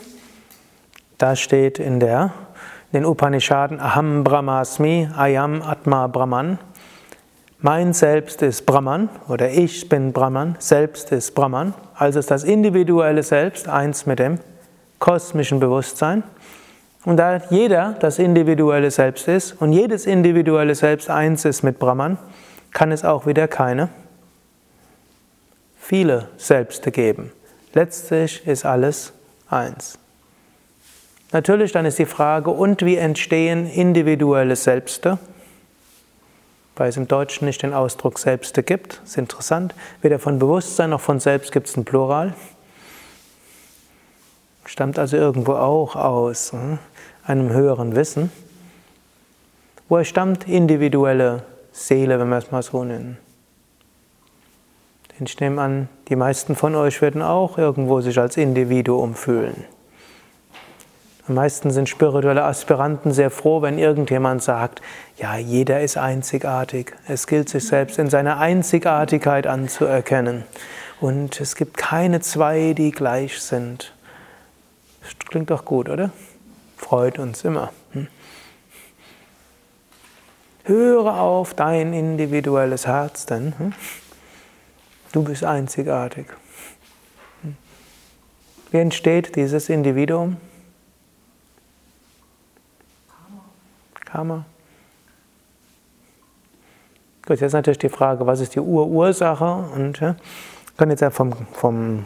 Da 1.18 1.36
steht 1.36 1.80
in, 1.80 2.00
der, 2.00 2.32
in 2.92 3.02
den 3.02 3.06
Upanishaden 3.06 3.80
Aham 3.80 4.24
Brahmasmi, 4.24 5.10
Ayam 5.16 5.62
Atma 5.64 6.08
Brahman. 6.08 6.60
Mein 7.60 7.94
Selbst 7.94 8.44
ist 8.44 8.68
Brahman 8.68 9.10
oder 9.28 9.50
ich 9.50 9.90
bin 9.90 10.14
Brahman, 10.14 10.56
Selbst 10.60 11.12
ist 11.12 11.34
Brahman. 11.34 11.74
Also 11.96 12.20
ist 12.20 12.30
das 12.30 12.44
individuelle 12.44 13.24
Selbst 13.24 13.68
eins 13.68 14.06
mit 14.06 14.20
dem 14.20 14.40
kosmischen 15.00 15.60
Bewusstsein. 15.60 16.22
Und 17.04 17.18
da 17.18 17.42
jeder 17.50 17.96
das 18.00 18.20
individuelle 18.20 18.92
Selbst 18.92 19.28
ist 19.28 19.60
und 19.60 19.74
jedes 19.74 20.06
individuelle 20.06 20.76
Selbst 20.76 21.10
eins 21.10 21.46
ist 21.46 21.64
mit 21.64 21.80
Brahman, 21.80 22.20
kann 22.74 22.92
es 22.92 23.04
auch 23.04 23.26
wieder 23.26 23.48
keine 23.48 23.90
viele 25.80 26.28
Selbste 26.38 26.92
geben. 26.92 27.32
Letztlich 27.74 28.46
ist 28.46 28.66
alles 28.66 29.14
eins. 29.50 29.98
Natürlich, 31.32 31.74
dann 31.74 31.86
ist 31.86 32.00
die 32.00 32.06
Frage, 32.06 32.52
und 32.52 32.86
wie 32.86 32.96
entstehen 32.96 33.70
individuelle 33.70 34.56
Selbste? 34.56 35.18
Weil 36.76 36.90
es 36.90 36.98
im 36.98 37.08
Deutschen 37.08 37.46
nicht 37.46 37.64
den 37.64 37.74
Ausdruck 37.74 38.18
Selbste 38.20 38.64
gibt. 38.64 39.02
Ist 39.04 39.18
interessant. 39.18 39.76
Weder 40.02 40.20
von 40.20 40.40
Bewusstsein 40.40 40.92
noch 40.92 41.02
von 41.02 41.20
Selbst 41.20 41.52
gibt 41.52 41.68
es 41.68 41.76
ein 41.76 41.86
Plural. 41.86 42.34
Stammt 44.66 45.00
also 45.00 45.18
irgendwo 45.18 45.54
auch 45.54 45.96
aus 45.96 46.54
hm, 46.54 46.80
einem 47.26 47.50
höheren 47.52 47.96
Wissen. 47.96 48.32
Woher 49.90 50.06
stammt 50.06 50.48
individuelle 50.48 51.44
Seele, 51.72 52.20
wenn 52.20 52.30
wir 52.30 52.38
es 52.38 52.52
mal 52.52 52.62
so 52.62 52.84
nennen? 52.84 53.18
Ich 55.20 55.40
nehme 55.40 55.62
an, 55.62 55.90
die 56.10 56.16
meisten 56.16 56.56
von 56.56 56.76
euch 56.76 57.02
werden 57.02 57.22
auch 57.24 57.58
irgendwo 57.58 58.02
sich 58.02 58.20
als 58.20 58.38
Individuum 58.38 59.16
fühlen. 59.16 59.66
Am 61.28 61.36
meisten 61.36 61.72
sind 61.72 61.90
spirituelle 61.90 62.46
Aspiranten 62.46 63.12
sehr 63.12 63.30
froh, 63.30 63.62
wenn 63.62 63.78
irgendjemand 63.78 64.42
sagt, 64.42 64.82
ja, 65.18 65.36
jeder 65.36 65.82
ist 65.82 65.98
einzigartig. 65.98 66.96
Es 67.06 67.28
gilt 67.28 67.50
sich 67.50 67.68
selbst 67.68 68.00
in 68.00 68.10
seiner 68.10 68.40
Einzigartigkeit 68.40 69.46
anzuerkennen. 69.46 70.46
Und 71.02 71.42
es 71.42 71.56
gibt 71.56 71.76
keine 71.76 72.22
zwei, 72.22 72.74
die 72.74 72.92
gleich 72.92 73.42
sind. 73.42 73.94
Das 75.02 75.20
klingt 75.20 75.50
doch 75.50 75.66
gut, 75.66 75.90
oder? 75.90 76.12
Freut 76.78 77.20
uns 77.20 77.44
immer. 77.44 77.74
Hm? 77.92 78.08
Höre 80.64 81.20
auf 81.20 81.54
dein 81.54 81.94
individuelles 81.94 82.88
Herz, 82.88 83.26
denn 83.26 83.54
hm? 83.58 83.74
du 85.12 85.24
bist 85.24 85.44
einzigartig. 85.44 86.28
Wie 88.72 88.78
entsteht 88.78 89.36
dieses 89.36 89.68
Individuum? 89.70 90.38
Karma. 94.12 94.46
Gut, 97.26 97.42
jetzt 97.42 97.52
natürlich 97.52 97.80
die 97.80 97.90
Frage, 97.90 98.26
was 98.26 98.40
ist 98.40 98.56
die 98.56 98.62
Urursache? 98.62 99.66
Und 99.76 100.00
ja, 100.00 100.16
können 100.78 100.92
jetzt 100.92 101.02
ja 101.02 101.10
vom, 101.10 101.34
vom 101.52 102.06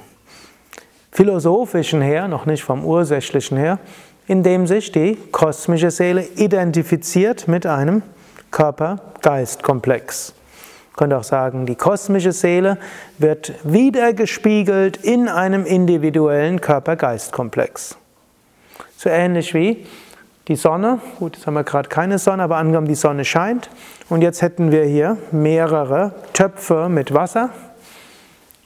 philosophischen 1.11 2.01
her, 2.01 2.27
noch 2.27 2.47
nicht 2.47 2.63
vom 2.63 2.83
ursächlichen 2.83 3.55
her, 3.55 3.77
indem 4.25 4.65
sich 4.65 4.91
die 4.91 5.15
kosmische 5.31 5.91
Seele 5.91 6.25
identifiziert 6.37 7.47
mit 7.47 7.67
einem 7.67 8.01
Körper-Geist-Komplex. 8.49 10.33
Man 10.87 10.95
könnte 10.95 11.17
auch 11.19 11.23
sagen, 11.23 11.67
die 11.67 11.75
kosmische 11.75 12.31
Seele 12.31 12.79
wird 13.19 13.53
wiedergespiegelt 13.63 14.97
in 14.97 15.27
einem 15.27 15.65
individuellen 15.65 16.61
Körper-Geist-Komplex. 16.61 17.95
So 18.97 19.09
ähnlich 19.09 19.53
wie 19.53 19.85
die 20.51 20.57
Sonne, 20.57 20.99
gut, 21.17 21.37
jetzt 21.37 21.47
haben 21.47 21.53
wir 21.53 21.63
gerade 21.63 21.87
keine 21.87 22.19
Sonne, 22.19 22.43
aber 22.43 22.57
angenommen 22.57 22.87
die 22.87 22.95
Sonne 22.95 23.23
scheint. 23.23 23.69
Und 24.09 24.21
jetzt 24.21 24.41
hätten 24.41 24.69
wir 24.69 24.83
hier 24.83 25.17
mehrere 25.31 26.11
Töpfe 26.33 26.89
mit 26.89 27.13
Wasser. 27.13 27.51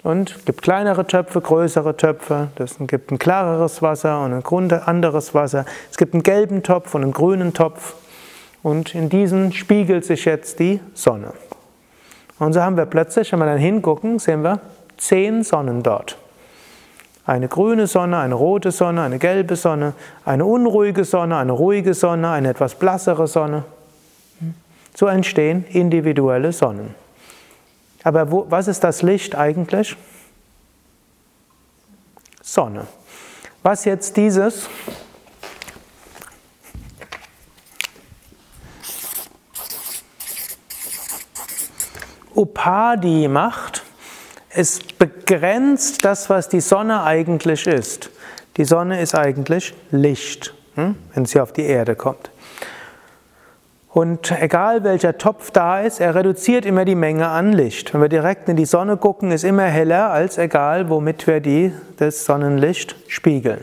Und 0.02 0.36
es 0.36 0.45
gibt 0.45 0.63
kleinere 0.63 1.06
Töpfe, 1.06 1.41
größere 1.41 1.95
Töpfe, 1.95 2.48
es 2.58 2.78
gibt 2.80 3.12
ein 3.12 3.19
klareres 3.19 3.84
Wasser 3.84 4.24
und 4.24 4.34
ein 4.34 4.84
anderes 4.84 5.36
Wasser, 5.36 5.65
es 5.91 5.98
gibt 5.98 6.13
einen 6.13 6.24
gelben 6.24 6.63
Topf 6.63 6.95
und 6.95 7.04
einen 7.04 7.12
grünen 7.12 7.54
Topf. 7.54 7.93
Und 8.63 8.95
in 8.95 9.10
diesen 9.10 9.54
spiegelt 9.54 10.06
sich 10.06 10.26
jetzt 10.26 10.60
die 10.60 10.80
Sonne. 10.95 11.34
Und 12.39 12.54
so 12.54 12.62
haben 12.62 12.78
wir 12.78 12.88
plötzlich, 12.88 13.32
wenn 13.32 13.39
wir 13.39 13.45
dann 13.45 13.60
hingucken, 13.60 14.17
sehen 14.17 14.41
wir 14.43 14.60
zehn 14.98 15.43
Sonnen 15.43 15.84
dort. 15.84 16.17
Eine 17.26 17.48
grüne 17.48 17.88
Sonne, 17.88 18.20
eine 18.20 18.36
rote 18.36 18.72
Sonne, 18.72 19.02
eine 19.02 19.18
gelbe 19.18 19.56
Sonne, 19.56 19.94
eine 20.26 20.46
unruhige 20.46 21.04
Sonne, 21.06 21.38
eine 21.38 21.54
ruhige 21.54 21.94
Sonne, 21.96 22.30
eine 22.30 22.50
etwas 22.50 22.76
blassere 22.76 23.28
Sonne. 23.28 23.64
So 24.96 25.08
entstehen 25.08 25.66
individuelle 25.70 26.52
Sonnen. 26.54 26.94
Aber 28.04 28.32
wo, 28.32 28.46
was 28.50 28.68
ist 28.68 28.84
das 28.84 29.02
Licht 29.02 29.36
eigentlich? 29.36 29.98
Sonne. 32.44 32.86
Was 33.64 33.86
jetzt 33.86 34.16
dieses 34.16 34.70
Upadi 42.36 43.28
macht, 43.28 43.84
es 44.56 44.80
begrenzt 44.80 46.06
das, 46.06 46.30
was 46.30 46.50
die 46.50 46.62
Sonne 46.62 47.04
eigentlich 47.04 47.68
ist. 47.68 48.10
Die 48.58 48.65
Sonne 48.65 49.02
ist 49.02 49.13
eigentlich 49.13 49.74
Licht, 49.91 50.54
hm, 50.76 50.96
wenn 51.13 51.26
sie 51.26 51.41
auf 51.41 51.52
die 51.52 51.63
Erde 51.63 51.96
kommt. 51.96 52.32
Und 53.91 54.34
egal 54.41 54.84
welcher 54.84 55.18
Topf 55.18 55.52
da 55.52 55.82
ist, 55.82 56.02
er 56.02 56.15
reduziert 56.15 56.65
immer 56.65 56.84
die 56.84 56.96
Menge 56.96 57.28
an 57.28 57.54
Licht. 57.54 57.94
Wenn 57.94 58.02
wir 58.02 58.10
direkt 58.10 58.50
in 58.50 58.58
die 58.58 58.65
Sonne 58.65 58.98
gucken, 58.98 59.32
ist 59.32 59.44
immer 59.44 59.63
heller 59.63 60.12
als 60.12 60.38
egal, 60.38 60.89
womit 60.89 61.28
wir 61.28 61.39
die, 61.39 61.74
das 61.98 62.26
Sonnenlicht 62.26 62.96
spiegeln. 63.08 63.62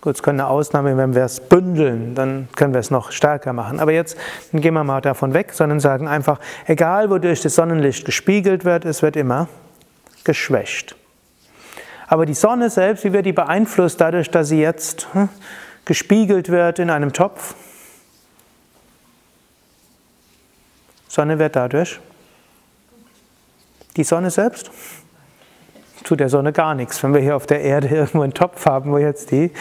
Gut, 0.00 0.14
es 0.14 0.22
können 0.22 0.40
eine 0.40 0.48
Ausnahme, 0.48 0.96
wenn 0.96 1.14
wir 1.14 1.24
es 1.24 1.40
bündeln, 1.40 2.14
dann 2.14 2.48
können 2.56 2.72
wir 2.72 2.80
es 2.80 2.90
noch 2.90 3.12
stärker 3.12 3.52
machen. 3.52 3.80
Aber 3.80 3.92
jetzt 3.92 4.16
gehen 4.52 4.74
wir 4.74 4.84
mal 4.84 5.00
davon 5.00 5.34
weg, 5.34 5.52
sondern 5.52 5.78
sagen 5.78 6.08
einfach, 6.08 6.40
egal 6.66 7.10
wodurch 7.10 7.42
das 7.42 7.54
Sonnenlicht 7.54 8.04
gespiegelt 8.04 8.64
wird, 8.64 8.84
es 8.84 9.02
wird 9.02 9.16
immer 9.16 9.48
geschwächt. 10.24 10.96
Aber 12.06 12.26
die 12.26 12.34
Sonne 12.34 12.70
selbst, 12.70 13.04
wie 13.04 13.12
wird 13.12 13.26
die 13.26 13.32
beeinflusst 13.32 14.00
dadurch, 14.00 14.30
dass 14.30 14.48
sie 14.48 14.60
jetzt 14.60 15.06
hm, 15.12 15.28
gespiegelt 15.84 16.48
wird 16.48 16.78
in 16.78 16.90
einem 16.90 17.12
Topf? 17.12 17.54
Sonne 21.06 21.38
wird 21.38 21.56
dadurch. 21.56 22.00
Die 23.96 24.04
Sonne 24.04 24.30
selbst 24.30 24.70
tut 26.04 26.20
der 26.20 26.28
Sonne 26.28 26.52
gar 26.52 26.74
nichts, 26.74 27.02
wenn 27.02 27.14
wir 27.14 27.20
hier 27.20 27.36
auf 27.36 27.46
der 27.46 27.60
Erde 27.60 27.88
irgendwo 27.90 28.22
einen 28.22 28.34
Topf 28.34 28.66
haben, 28.66 28.90
wo 28.90 28.98
jetzt 28.98 29.30
die 29.30 29.52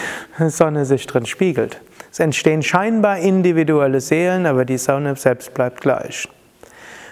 Sonne 0.48 0.86
sich 0.86 1.06
drin 1.06 1.26
spiegelt. 1.26 1.82
Es 2.12 2.20
entstehen 2.20 2.64
scheinbar 2.64 3.20
individuelle 3.20 4.02
Seelen, 4.02 4.46
aber 4.46 4.66
die 4.66 4.78
Sonne 4.78 5.16
selbst 5.16 5.54
bleibt 5.54 5.82
gleich. 5.82 6.28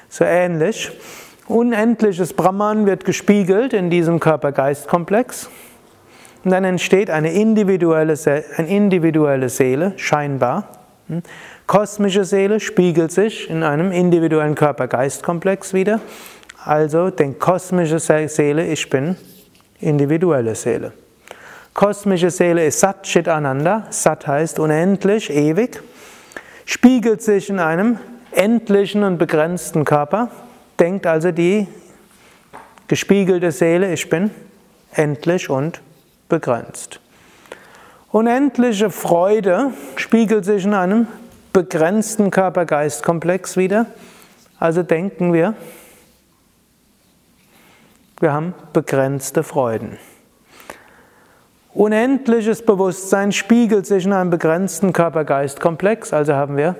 So 0.09 0.23
ähnlich 0.23 0.91
Unendliches 1.47 2.33
Brahman 2.33 2.85
wird 2.85 3.05
gespiegelt 3.05 3.71
in 3.71 3.89
diesem 3.89 4.19
Körper-Geist-Komplex. 4.19 5.49
Und 6.43 6.51
dann 6.51 6.65
entsteht 6.65 7.09
eine 7.09 7.31
individuelle, 7.31 8.15
eine 8.57 8.67
individuelle 8.67 9.47
Seele, 9.47 9.93
scheinbar. 9.95 10.67
Hm? 11.07 11.23
Kosmische 11.65 12.25
Seele 12.25 12.59
spiegelt 12.59 13.13
sich 13.13 13.49
in 13.49 13.63
einem 13.63 13.93
individuellen 13.93 14.55
Körper-Geist-Komplex 14.55 15.73
wieder. 15.73 16.01
Also 16.65 17.11
den 17.11 17.39
kosmische 17.39 17.99
Seele, 17.99 18.67
ich 18.67 18.89
bin 18.89 19.15
individuelle 19.79 20.53
Seele. 20.53 20.91
Kosmische 21.73 22.29
Seele 22.29 22.65
ist 22.65 22.81
Sat 22.81 23.03
Chit 23.03 23.29
Ananda. 23.29 23.87
Sat 23.89 24.27
heißt 24.27 24.59
unendlich, 24.59 25.29
ewig. 25.29 25.81
Spiegelt 26.65 27.21
sich 27.21 27.49
in 27.49 27.59
einem 27.59 27.99
endlichen 28.31 29.03
und 29.03 29.17
begrenzten 29.17 29.85
Körper 29.85 30.29
denkt 30.79 31.05
also 31.05 31.31
die 31.31 31.67
gespiegelte 32.87 33.51
Seele, 33.51 33.93
ich 33.93 34.09
bin 34.09 34.31
endlich 34.91 35.49
und 35.49 35.81
begrenzt. 36.29 36.99
Unendliche 38.11 38.89
Freude 38.89 39.71
spiegelt 39.95 40.45
sich 40.45 40.63
in 40.65 40.73
einem 40.73 41.07
begrenzten 41.53 42.31
Körper-Geist-Komplex 42.31 43.57
wieder. 43.57 43.87
Also 44.59 44.83
denken 44.83 45.33
wir, 45.33 45.53
wir 48.19 48.33
haben 48.33 48.53
begrenzte 48.73 49.43
Freuden. 49.43 49.97
Unendliches 51.73 52.65
Bewusstsein 52.65 53.31
spiegelt 53.31 53.85
sich 53.85 54.05
in 54.05 54.13
einem 54.13 54.31
begrenzten 54.31 54.93
Körper-Geist-Komplex, 54.93 56.11
also 56.11 56.33
haben 56.33 56.57
wir 56.57 56.75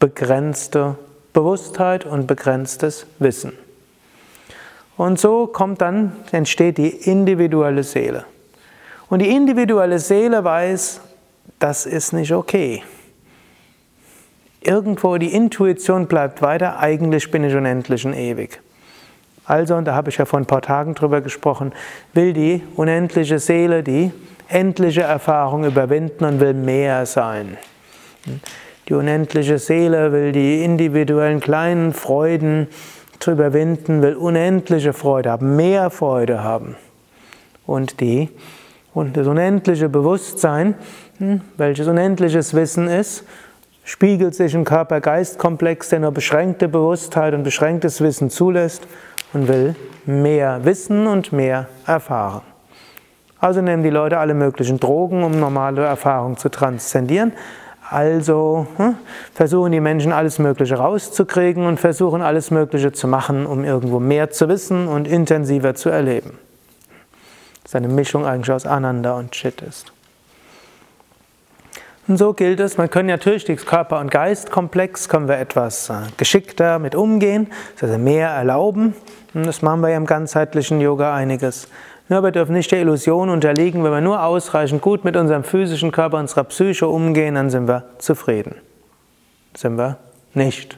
begrenzte 0.00 0.96
Bewusstheit 1.34 2.06
und 2.06 2.26
begrenztes 2.26 3.06
Wissen. 3.18 3.52
Und 4.96 5.20
so 5.20 5.46
kommt 5.46 5.82
dann, 5.82 6.12
entsteht 6.32 6.78
die 6.78 6.88
individuelle 6.88 7.82
Seele. 7.82 8.24
Und 9.10 9.18
die 9.18 9.28
individuelle 9.28 9.98
Seele 9.98 10.42
weiß, 10.42 11.00
das 11.58 11.84
ist 11.84 12.12
nicht 12.12 12.32
okay. 12.32 12.82
Irgendwo 14.62 15.18
die 15.18 15.34
Intuition 15.34 16.06
bleibt 16.06 16.40
weiter, 16.40 16.78
eigentlich 16.78 17.30
bin 17.30 17.44
ich 17.44 17.54
unendlich 17.54 18.06
und 18.06 18.14
ewig. 18.14 18.60
Also, 19.44 19.74
und 19.74 19.84
da 19.84 19.94
habe 19.94 20.08
ich 20.08 20.16
ja 20.16 20.24
vor 20.24 20.38
ein 20.38 20.46
paar 20.46 20.62
Tagen 20.62 20.94
drüber 20.94 21.20
gesprochen, 21.20 21.72
will 22.14 22.32
die 22.32 22.62
unendliche 22.76 23.38
Seele 23.38 23.82
die 23.82 24.10
endliche 24.48 25.02
Erfahrung 25.02 25.64
überwinden 25.64 26.24
und 26.24 26.40
will 26.40 26.54
mehr 26.54 27.06
sein. 27.06 27.58
Die 28.88 28.94
unendliche 28.94 29.58
Seele 29.58 30.12
will 30.12 30.32
die 30.32 30.62
individuellen 30.62 31.40
kleinen 31.40 31.92
Freuden 31.92 32.68
zu 33.18 33.32
überwinden, 33.32 34.02
will 34.02 34.14
unendliche 34.14 34.92
Freude 34.92 35.30
haben, 35.30 35.56
mehr 35.56 35.90
Freude 35.90 36.42
haben. 36.42 36.76
Und 37.66 38.00
die 38.00 38.28
und 38.92 39.16
das 39.16 39.26
unendliche 39.26 39.88
Bewusstsein, 39.88 40.74
hm, 41.18 41.40
welches 41.56 41.88
unendliches 41.88 42.54
Wissen 42.54 42.88
ist, 42.88 43.24
spiegelt 43.84 44.34
sich 44.34 44.54
im 44.54 44.64
Körper-Geist-Komplex, 44.64 45.88
der 45.88 46.00
nur 46.00 46.12
beschränkte 46.12 46.68
Bewusstheit 46.68 47.34
und 47.34 47.42
beschränktes 47.42 48.00
Wissen 48.00 48.30
zulässt 48.30 48.86
und 49.32 49.48
will 49.48 49.74
mehr 50.06 50.64
wissen 50.64 51.06
und 51.06 51.32
mehr 51.32 51.68
erfahren. 51.86 52.42
Also 53.38 53.60
nehmen 53.60 53.82
die 53.82 53.90
Leute 53.90 54.18
alle 54.18 54.32
möglichen 54.32 54.80
Drogen, 54.80 55.22
um 55.22 55.38
normale 55.38 55.84
Erfahrungen 55.84 56.36
zu 56.36 56.48
transzendieren. 56.48 57.32
Also 57.88 58.66
hm, 58.76 58.96
versuchen 59.34 59.72
die 59.72 59.80
Menschen 59.80 60.12
alles 60.12 60.38
Mögliche 60.38 60.76
rauszukriegen 60.76 61.66
und 61.66 61.78
versuchen 61.78 62.22
alles 62.22 62.50
Mögliche 62.50 62.92
zu 62.92 63.06
machen, 63.06 63.46
um 63.46 63.64
irgendwo 63.64 64.00
mehr 64.00 64.30
zu 64.30 64.48
wissen 64.48 64.88
und 64.88 65.06
intensiver 65.06 65.74
zu 65.74 65.90
erleben. 65.90 66.38
Das 67.62 67.72
ist 67.72 67.76
eine 67.76 67.88
Mischung 67.88 68.24
eigentlich 68.24 68.50
aus 68.50 68.66
Ananda 68.66 69.14
und 69.14 69.32
Chit 69.32 69.60
ist. 69.60 69.92
Und 72.06 72.18
so 72.18 72.34
gilt 72.34 72.60
es, 72.60 72.76
man 72.76 72.90
kann 72.90 73.06
natürlich 73.06 73.44
das 73.46 73.64
Körper- 73.64 74.00
und 74.00 74.10
Geistkomplex, 74.10 75.08
können 75.08 75.26
wir 75.26 75.38
etwas 75.38 75.88
äh, 75.88 75.94
geschickter 76.18 76.78
mit 76.78 76.94
umgehen, 76.94 77.50
also 77.80 77.96
mehr 77.96 78.28
erlauben. 78.28 78.94
Und 79.32 79.46
das 79.46 79.62
machen 79.62 79.80
wir 79.80 79.88
ja 79.88 79.96
im 79.96 80.04
ganzheitlichen 80.04 80.80
Yoga 80.80 81.14
einiges. 81.14 81.68
Wir 82.06 82.20
dürfen 82.30 82.52
nicht 82.52 82.70
der 82.70 82.80
Illusion 82.80 83.30
unterliegen, 83.30 83.82
wenn 83.82 83.92
wir 83.92 84.02
nur 84.02 84.22
ausreichend 84.22 84.82
gut 84.82 85.04
mit 85.04 85.16
unserem 85.16 85.42
physischen 85.42 85.90
Körper, 85.90 86.18
unserer 86.18 86.44
Psyche 86.44 86.86
umgehen, 86.86 87.34
dann 87.34 87.48
sind 87.48 87.66
wir 87.66 87.84
zufrieden. 87.98 88.56
Sind 89.56 89.78
wir 89.78 89.96
nicht. 90.34 90.76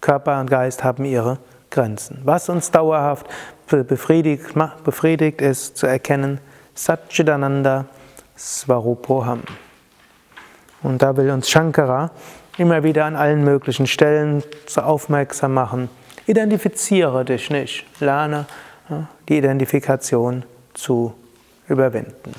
Körper 0.00 0.38
und 0.38 0.48
Geist 0.48 0.84
haben 0.84 1.04
ihre 1.04 1.38
Grenzen. 1.70 2.20
Was 2.24 2.48
uns 2.48 2.70
dauerhaft 2.70 3.26
befriedigt, 3.66 4.54
befriedigt 4.84 5.40
ist 5.40 5.76
zu 5.76 5.86
erkennen, 5.86 6.38
Satchidananda 6.74 7.86
Svarupoham. 8.36 9.42
Und 10.82 11.02
da 11.02 11.16
will 11.16 11.30
uns 11.30 11.50
Shankara 11.50 12.12
immer 12.56 12.84
wieder 12.84 13.06
an 13.06 13.16
allen 13.16 13.42
möglichen 13.42 13.88
Stellen 13.88 14.44
aufmerksam 14.76 15.54
machen. 15.54 15.90
Identifiziere 16.26 17.24
dich 17.24 17.50
nicht, 17.50 17.84
lerne 18.00 18.46
die 19.28 19.36
Identifikation 19.36 20.44
zu 20.74 21.14
überwinden. 21.68 22.34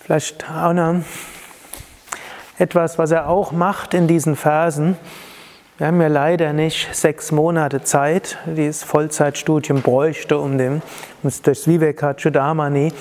Vielleicht 0.00 0.48
auch 0.50 0.72
noch 0.72 1.02
etwas, 2.58 2.98
was 2.98 3.10
er 3.10 3.28
auch 3.28 3.50
macht 3.50 3.94
in 3.94 4.06
diesen 4.06 4.36
Versen. 4.36 4.96
Wir 5.78 5.86
haben 5.86 6.02
ja 6.02 6.08
leider 6.08 6.52
nicht 6.52 6.94
sechs 6.94 7.32
Monate 7.32 7.82
Zeit, 7.82 8.36
die 8.44 8.66
das 8.66 8.82
Vollzeitstudium 8.82 9.80
bräuchte, 9.80 10.36
um, 10.36 10.58
den, 10.58 10.82
um 11.22 11.30
durch 11.42 11.66
Vivekachudamani 11.66 12.92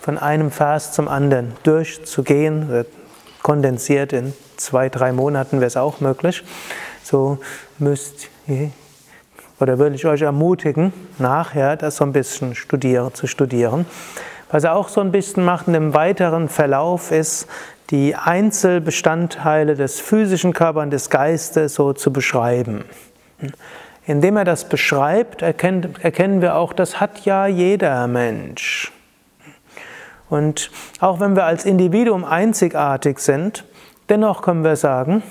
von 0.00 0.16
einem 0.16 0.52
Vers 0.52 0.92
zum 0.92 1.08
anderen 1.08 1.54
durchzugehen. 1.64 2.86
Kondensiert 3.42 4.12
in 4.12 4.32
zwei, 4.56 4.88
drei 4.88 5.10
Monaten 5.10 5.56
wäre 5.58 5.66
es 5.66 5.76
auch 5.76 5.98
möglich. 6.00 6.44
So 7.02 7.38
müsst 7.78 8.28
oder 9.58 9.80
würde 9.80 9.96
ich 9.96 10.06
euch 10.06 10.22
ermutigen, 10.22 10.92
nachher 11.18 11.76
das 11.76 11.96
so 11.96 12.04
ein 12.04 12.12
bisschen 12.12 12.54
studieren, 12.54 13.12
zu 13.12 13.26
studieren. 13.26 13.86
Was 14.52 14.64
er 14.64 14.74
auch 14.74 14.88
so 14.88 15.00
ein 15.00 15.12
bisschen 15.12 15.44
macht 15.44 15.68
dem 15.68 15.94
weiteren 15.94 16.48
Verlauf 16.48 17.12
ist, 17.12 17.48
die 17.90 18.14
Einzelbestandteile 18.14 19.74
des 19.74 20.00
physischen 20.00 20.52
Körpers 20.52 20.84
und 20.84 20.90
des 20.90 21.10
Geistes 21.10 21.74
so 21.74 21.92
zu 21.92 22.12
beschreiben. 22.12 22.84
Indem 24.06 24.36
er 24.36 24.44
das 24.44 24.68
beschreibt, 24.68 25.42
erkennt, 25.42 26.02
erkennen 26.04 26.40
wir 26.40 26.56
auch, 26.56 26.72
das 26.72 27.00
hat 27.00 27.24
ja 27.24 27.46
jeder 27.46 28.06
Mensch. 28.06 28.92
Und 30.28 30.70
auch 31.00 31.18
wenn 31.18 31.34
wir 31.34 31.44
als 31.44 31.64
Individuum 31.64 32.24
einzigartig 32.24 33.18
sind, 33.18 33.64
dennoch 34.08 34.42
können 34.42 34.62
wir 34.62 34.76
sagen, 34.76 35.24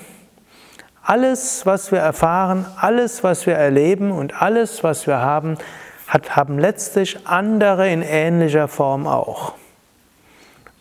alles, 1.02 1.64
was 1.64 1.90
wir 1.90 2.00
erfahren, 2.00 2.66
alles, 2.76 3.24
was 3.24 3.46
wir 3.46 3.54
erleben 3.54 4.10
und 4.10 4.42
alles, 4.42 4.84
was 4.84 5.06
wir 5.06 5.18
haben, 5.18 5.56
hat, 6.06 6.36
haben 6.36 6.58
letztlich 6.58 7.26
andere 7.26 7.88
in 7.88 8.02
ähnlicher 8.02 8.68
Form 8.68 9.06
auch. 9.06 9.54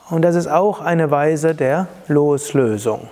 Und 0.09 0.23
das 0.23 0.35
ist 0.35 0.47
auch 0.47 0.81
eine 0.81 1.11
Weise 1.11 1.53
der 1.53 1.87
Loslösung. 2.07 3.09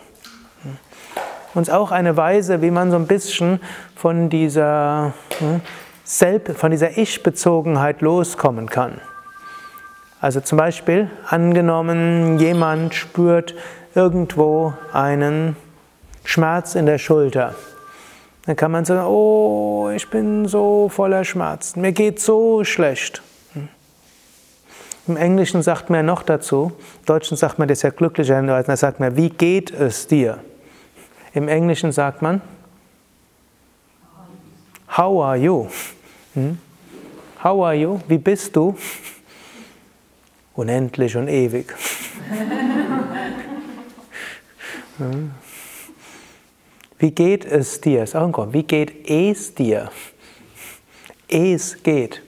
Und 1.53 1.71
auch 1.71 1.91
eine 1.91 2.17
Weise, 2.17 2.61
wie 2.61 2.71
man 2.71 2.91
so 2.91 2.97
ein 2.97 3.07
bisschen 3.07 3.59
von 3.95 4.29
dieser, 4.29 5.13
hm, 5.39 5.61
von 6.55 6.71
dieser 6.71 6.97
Ich-Bezogenheit 6.97 8.01
loskommen 8.01 8.69
kann. 8.69 8.99
Also 10.19 10.39
zum 10.41 10.57
Beispiel, 10.57 11.09
angenommen, 11.27 12.39
jemand 12.39 12.95
spürt 12.95 13.53
irgendwo 13.93 14.73
einen 14.91 15.55
Schmerz 16.23 16.75
in 16.75 16.87
der 16.87 16.97
Schulter. 16.97 17.53
Dann 18.45 18.55
kann 18.55 18.71
man 18.71 18.85
sagen, 18.85 19.05
oh, 19.05 19.89
ich 19.95 20.09
bin 20.09 20.47
so 20.47 20.89
voller 20.89 21.23
Schmerzen, 21.23 21.81
mir 21.81 21.91
geht 21.91 22.19
so 22.19 22.63
schlecht. 22.63 23.21
Im 25.07 25.15
Englischen 25.15 25.63
sagt 25.63 25.89
man 25.89 26.05
noch 26.05 26.23
dazu, 26.23 26.73
im 26.99 27.05
Deutschen 27.05 27.37
sagt 27.37 27.59
man 27.59 27.69
das 27.69 27.81
ja 27.81 27.91
glücklicherweise, 27.91 28.67
da 28.67 28.75
sagt 28.75 28.99
man, 28.99 29.15
wie 29.15 29.29
geht 29.29 29.71
es 29.71 30.07
dir? 30.07 30.39
Im 31.33 31.47
Englischen 31.47 31.93
sagt 31.93 32.21
man, 32.21 32.41
how 34.97 35.23
are 35.23 35.37
you? 35.37 35.67
Hm? 36.33 36.57
How 37.41 37.65
are 37.65 37.75
you? 37.75 38.01
Wie 38.07 38.17
bist 38.17 38.53
du? 38.55 38.75
Unendlich 40.55 41.15
und 41.15 41.29
ewig. 41.29 41.73
hm? 44.97 45.31
Wie 46.99 47.11
geht 47.11 47.45
es 47.45 47.79
dir? 47.79 48.03
Ist 48.03 48.15
auch 48.15 48.25
ein 48.25 48.31
Grund. 48.31 48.53
Wie 48.53 48.63
geht 48.63 49.07
es 49.09 49.53
dir? 49.53 49.91
Es 51.27 51.83
geht. 51.83 52.23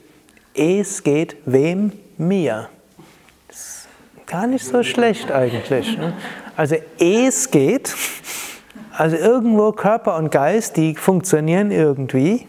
Es 0.54 1.02
geht 1.02 1.36
wem? 1.44 1.92
Mir. 2.20 2.68
Das 3.48 3.56
ist 3.56 3.88
gar 4.26 4.46
nicht 4.46 4.64
so 4.64 4.82
schlecht 4.82 5.32
eigentlich. 5.32 5.96
Ne? 5.96 6.12
Also 6.56 6.76
es 6.98 7.50
geht. 7.50 7.94
Also 8.92 9.16
irgendwo 9.16 9.72
Körper 9.72 10.16
und 10.16 10.30
Geist, 10.30 10.76
die 10.76 10.94
funktionieren 10.94 11.70
irgendwie. 11.70 12.46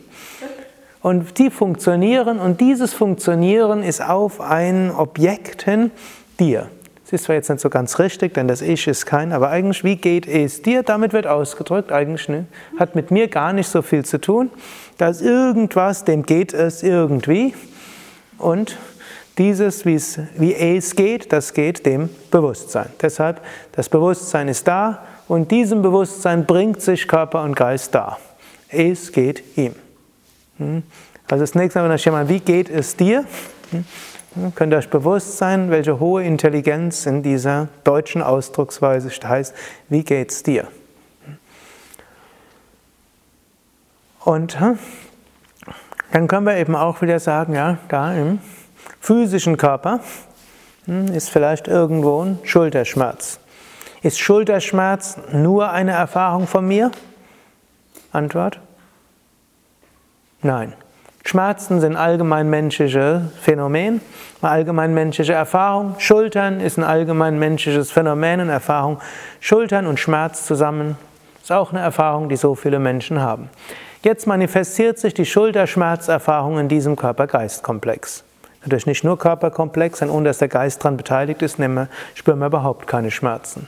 Und 1.02 1.38
die 1.40 1.50
funktionieren 1.50 2.40
und 2.40 2.60
dieses 2.60 2.94
Funktionieren 2.94 3.82
ist 3.82 4.08
auf 4.08 4.42
ein 4.42 4.92
Objekt 4.92 5.64
hin, 5.64 5.90
dir. 6.40 6.68
Das 7.04 7.14
ist 7.14 7.24
zwar 7.26 7.36
jetzt 7.36 7.50
nicht 7.50 7.62
so 7.62 7.70
ganz 7.70 7.98
richtig, 7.98 8.34
denn 8.34 8.48
das 8.48 8.62
Ich 8.62 8.88
ist 8.88 9.06
kein, 9.06 9.32
aber 9.32 9.50
eigentlich, 9.50 9.84
wie 9.84 9.96
geht 9.96 10.28
es 10.28 10.62
dir? 10.62 10.84
Damit 10.84 11.14
wird 11.14 11.28
ausgedrückt, 11.28 11.92
eigentlich 11.92 12.30
ne? 12.30 12.46
hat 12.78 12.96
mit 12.96 13.10
mir 13.10 13.30
gar 13.30 13.54
nicht 13.54 13.68
so 13.68 13.82
viel 13.82 14.06
zu 14.06 14.20
tun. 14.20 14.50
Da 14.98 15.08
ist 15.08 15.22
irgendwas, 15.22 16.04
dem 16.04 16.24
geht 16.24 16.54
es 16.54 16.84
irgendwie. 16.84 17.54
Und 18.38 18.78
dieses, 19.38 19.86
wie 19.86 20.54
es 20.54 20.96
geht, 20.96 21.32
das 21.32 21.54
geht 21.54 21.86
dem 21.86 22.10
Bewusstsein. 22.30 22.90
Deshalb, 23.02 23.42
das 23.72 23.90
Bewusstsein 23.90 24.48
ist 24.48 24.68
da 24.68 25.04
und 25.28 25.52
diesem 25.52 25.82
Bewusstsein 25.82 26.46
bringt 26.46 26.82
sich 26.82 27.08
Körper 27.08 27.44
und 27.44 27.56
Geist 27.56 27.96
da. 27.96 28.18
Es 28.70 29.12
geht 29.12 29.58
ihm. 29.58 29.76
Hm? 30.58 30.84
Also 31.30 31.44
das 31.44 31.56
nächste 31.56 31.80
Mal, 31.82 31.90
wenn 31.90 32.30
wie 32.30 32.40
geht 32.40 32.70
es 32.70 32.96
dir? 32.96 33.26
Hm? 33.72 33.86
Könnt 34.56 34.74
ihr 34.74 34.78
euch 34.78 34.90
bewusst 34.90 35.38
sein, 35.38 35.72
welche 35.72 36.00
hohe 36.00 36.24
Intelligenz 36.24 37.06
in 37.06 37.22
dieser 37.22 37.68
deutschen 37.84 38.22
Ausdrucksweise 38.22 39.10
heißt, 39.10 39.54
wie 39.90 40.04
geht's 40.04 40.42
dir? 40.42 40.68
Und 44.22 44.60
hm, 44.60 44.80
dann 46.14 46.28
können 46.28 46.46
wir 46.46 46.56
eben 46.56 46.76
auch 46.76 47.02
wieder 47.02 47.20
sagen, 47.20 47.56
ja, 47.56 47.78
da 47.90 48.14
im 48.14 48.40
physischen 49.02 49.58
Körper 49.58 50.00
hm, 50.86 51.08
ist 51.08 51.30
vielleicht 51.30 51.68
irgendwo 51.68 52.24
ein 52.24 52.40
Schulterschmerz. 52.44 53.40
Ist 54.04 54.20
Schulterschmerz 54.20 55.18
nur 55.34 55.70
eine 55.72 55.92
Erfahrung 55.92 56.48
von 56.48 56.68
mir? 56.68 56.92
Antwort? 58.12 58.60
Nein. 60.42 60.74
Schmerzen 61.24 61.80
sind 61.82 61.96
allgemein 61.96 62.50
menschliche 62.50 63.30
Phänomen, 63.40 64.02
eine 64.42 64.52
allgemein 64.52 64.94
menschliche 64.94 65.34
Erfahrung. 65.34 65.96
Schultern 66.00 66.60
ist 66.60 66.78
ein 66.78 66.84
allgemein 66.84 67.38
menschliches 67.38 67.92
Phänomen 67.92 68.42
und 68.42 68.50
Erfahrung. 68.50 69.00
Schultern 69.40 69.86
und 69.86 70.00
Schmerz 70.00 70.46
zusammen 70.46 70.98
ist 71.42 71.52
auch 71.52 71.72
eine 71.72 71.82
Erfahrung, 71.82 72.28
die 72.28 72.38
so 72.38 72.56
viele 72.56 72.80
Menschen 72.80 73.22
haben. 73.22 73.50
Jetzt 74.04 74.26
manifestiert 74.26 74.98
sich 74.98 75.14
die 75.14 75.28
Schulterschmerzerfahrung 75.28 76.58
in 76.58 76.68
diesem 76.68 76.96
Körper-Geist-Komplex. 76.96 78.24
Natürlich 78.62 78.86
nicht 78.86 79.04
nur 79.04 79.18
Körperkomplex, 79.18 80.00
sondern 80.00 80.18
ohne 80.18 80.30
dass 80.30 80.38
der 80.38 80.48
Geist 80.48 80.84
daran 80.84 80.98
beteiligt 80.98 81.42
ist, 81.42 81.58
spüren 82.14 82.40
wir 82.40 82.46
überhaupt 82.46 82.88
keine 82.88 83.10
Schmerzen. 83.10 83.68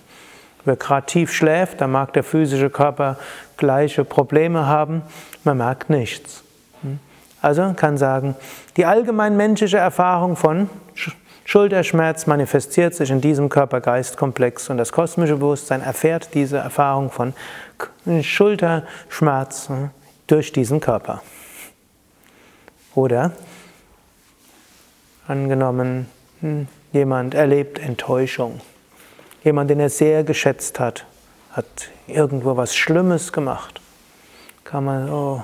Wer 0.66 0.76
gerade 0.76 1.06
tief 1.08 1.34
schläft, 1.34 1.82
dann 1.82 1.92
mag 1.92 2.14
der 2.14 2.24
physische 2.24 2.70
Körper 2.70 3.18
gleiche 3.58 4.06
Probleme 4.06 4.68
haben, 4.68 5.02
man 5.44 5.58
merkt 5.58 5.90
nichts. 5.90 6.44
Also 7.42 7.74
kann 7.76 7.98
sagen, 7.98 8.36
die 8.78 8.86
allgemein 8.86 9.36
menschliche 9.36 9.78
Erfahrung 9.78 10.38
von 10.38 10.70
Schulterschmerz 11.44 12.26
manifestiert 12.26 12.96
sich 12.96 13.12
in 13.12 13.20
diesem 13.20 13.50
Körper-Geist-Komplex 13.50 14.70
und 14.70 14.78
das 14.78 14.94
kosmische 14.94 15.36
Bewusstsein 15.36 15.82
erfährt 15.82 16.34
diese 16.34 16.58
Erfahrung 16.58 17.12
von 17.12 17.34
Schulterschmerz 18.22 19.68
hm, 19.68 19.90
durch 20.28 20.54
diesen 20.54 20.80
Körper. 20.80 21.22
Oder 22.96 23.34
angenommen, 25.28 26.08
hm, 26.42 26.68
jemand 26.92 27.34
erlebt 27.34 27.80
Enttäuschung. 27.80 28.62
Jemand, 29.44 29.70
den 29.70 29.80
er 29.80 29.90
sehr 29.90 30.24
geschätzt 30.24 30.80
hat, 30.80 31.06
hat 31.52 31.90
irgendwo 32.08 32.58
was 32.58 32.76
Schlimmes 32.76 33.32
gemacht. 33.32 33.82
Kann 34.64 34.86
man, 34.86 35.10
oh, 35.10 35.44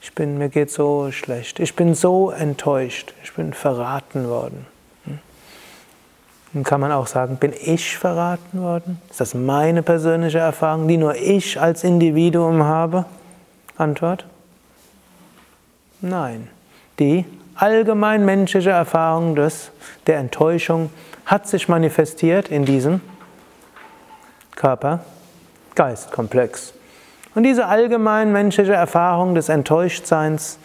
ich 0.00 0.14
bin, 0.14 0.38
mir 0.38 0.48
geht 0.48 0.70
so 0.70 1.10
schlecht, 1.12 1.60
ich 1.60 1.76
bin 1.76 1.94
so 1.94 2.30
enttäuscht, 2.30 3.12
ich 3.22 3.32
bin 3.34 3.52
verraten 3.52 4.28
worden. 4.28 4.66
Hm? 5.04 5.18
Dann 6.52 6.64
kann 6.64 6.80
man 6.80 6.92
auch 6.92 7.06
sagen, 7.06 7.36
bin 7.36 7.52
ich 7.52 7.98
verraten 7.98 8.62
worden? 8.62 9.00
Ist 9.10 9.20
das 9.20 9.34
meine 9.34 9.82
persönliche 9.82 10.38
Erfahrung, 10.38 10.88
die 10.88 10.96
nur 10.96 11.16
ich 11.16 11.60
als 11.60 11.84
Individuum 11.84 12.62
habe? 12.62 13.04
Antwort? 13.76 14.24
Nein. 16.00 16.48
Die 16.98 17.24
allgemein 17.60 18.24
menschliche 18.24 18.70
Erfahrung 18.70 19.34
des, 19.34 19.70
der 20.06 20.18
Enttäuschung 20.18 20.90
hat 21.26 21.46
sich 21.46 21.68
manifestiert 21.68 22.48
in 22.48 22.64
diesem 22.64 23.00
Körper 24.56 25.00
Geistkomplex. 25.74 26.74
Und 27.34 27.44
diese 27.44 27.66
allgemein 27.66 28.32
menschliche 28.32 28.72
Erfahrung 28.72 29.34
des 29.34 29.48
Enttäuschtseins 29.48 30.58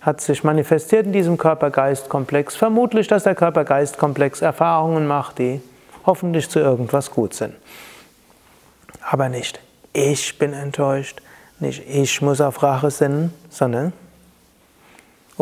hat 0.00 0.20
sich 0.20 0.44
manifestiert 0.44 1.06
in 1.06 1.12
diesem 1.12 1.38
Körper-Geist-Komplex. 1.38 2.56
Vermutlich, 2.56 3.08
dass 3.08 3.24
der 3.24 3.34
Körper-Geist-Komplex 3.34 4.40
Erfahrungen 4.40 5.06
macht, 5.06 5.38
die 5.38 5.60
hoffentlich 6.06 6.48
zu 6.48 6.58
irgendwas 6.58 7.10
gut 7.10 7.34
sind. 7.34 7.54
Aber 9.00 9.28
nicht 9.28 9.60
ich 9.92 10.38
bin 10.38 10.52
enttäuscht, 10.52 11.20
nicht 11.60 11.82
ich 11.88 12.22
muss 12.22 12.40
auf 12.40 12.62
Rache 12.62 12.90
sinnen, 12.90 13.32
sondern 13.50 13.92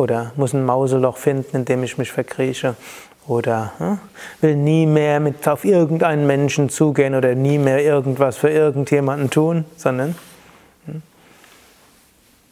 oder 0.01 0.33
muss 0.37 0.55
ein 0.55 0.65
Mauseloch 0.65 1.17
finden, 1.17 1.59
in 1.59 1.65
dem 1.65 1.83
ich 1.83 1.99
mich 1.99 2.11
verkrieche 2.11 2.75
oder 3.29 3.73
hm, 3.79 3.99
will 4.41 4.57
nie 4.57 4.87
mehr 4.87 5.21
mit 5.21 5.47
auf 5.47 5.65
irgendeinen 5.65 6.27
Menschen 6.27 6.71
zugehen 6.71 7.15
oder 7.15 7.35
nie 7.35 7.59
mehr 7.59 7.83
irgendwas 7.83 8.37
für 8.37 8.51
irgendjemanden 8.51 9.31
tun, 9.31 9.65
sondern 9.77 10.17
hm, 10.87 11.03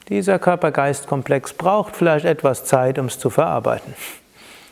dieser 0.09 0.39
Körper-Geist-Komplex 0.39 1.55
braucht 1.55 1.97
vielleicht 1.97 2.27
etwas 2.27 2.65
Zeit, 2.65 2.99
um 2.99 3.07
es 3.07 3.19
zu 3.19 3.31
verarbeiten. 3.31 3.95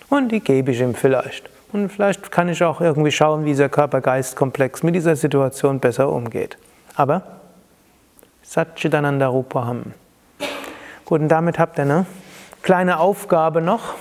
Und 0.09 0.31
die 0.31 0.41
gebe 0.41 0.71
ich 0.71 0.81
ihm 0.81 0.95
vielleicht. 0.95 1.51
Und 1.73 1.91
vielleicht 1.91 2.31
kann 2.31 2.49
ich 2.49 2.63
auch 2.63 2.81
irgendwie 2.81 3.11
schauen, 3.11 3.45
wie 3.45 3.49
dieser 3.49 3.69
Körper-Geist-Komplex 3.69 4.83
mit 4.83 4.95
dieser 4.95 5.17
Situation 5.17 5.81
besser 5.81 6.11
umgeht. 6.13 6.57
Aber 6.95 7.23
Satchitananda 8.43 9.27
Rupaham. 9.27 9.93
Gut, 11.05 11.21
und 11.21 11.29
damit 11.29 11.59
habt 11.59 11.79
ihr 11.79 11.83
eine 11.83 12.07
kleine 12.67 12.99
Aufgabe 12.99 13.61
noch. 13.61 13.95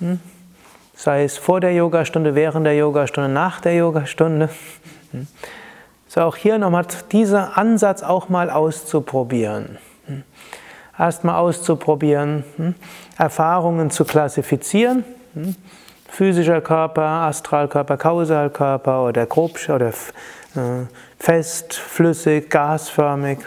Hm? 0.00 0.18
Sei 0.96 1.22
es 1.22 1.38
vor 1.38 1.60
der 1.60 1.72
Yogastunde, 1.74 2.34
während 2.34 2.66
der 2.66 2.74
Yogastunde, 2.74 3.28
nach 3.28 3.60
der 3.60 3.76
Yogastunde. 3.76 4.48
Hm? 5.12 5.28
So 6.08 6.22
auch 6.22 6.34
hier 6.34 6.58
nochmal 6.58 6.86
dieser 7.12 7.56
Ansatz 7.56 8.02
auch 8.02 8.28
mal 8.28 8.50
auszuprobieren. 8.50 9.78
Hm? 10.06 10.24
Erstmal 10.98 11.36
auszuprobieren? 11.36 12.42
Erfahrungen 13.16 13.92
zu 13.92 14.04
klassifizieren. 14.04 15.04
Physischer 16.08 16.60
Körper, 16.62 17.02
Astralkörper, 17.02 17.96
Kausalkörper 17.96 19.04
oder 19.04 19.26
grob 19.26 19.56
oder 19.68 19.88
äh, 19.90 20.86
fest, 21.20 21.74
flüssig, 21.74 22.50
gasförmig. 22.50 23.38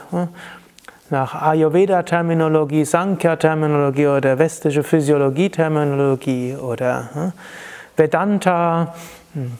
Nach 1.09 1.41
Ayurveda-Terminologie, 1.41 2.83
Sankhya-Terminologie 2.83 4.07
oder 4.07 4.37
westliche 4.39 4.83
Physiologie-Terminologie 4.83 6.55
oder 6.57 7.33
Vedanta, 7.95 8.93
hm, 9.33 9.51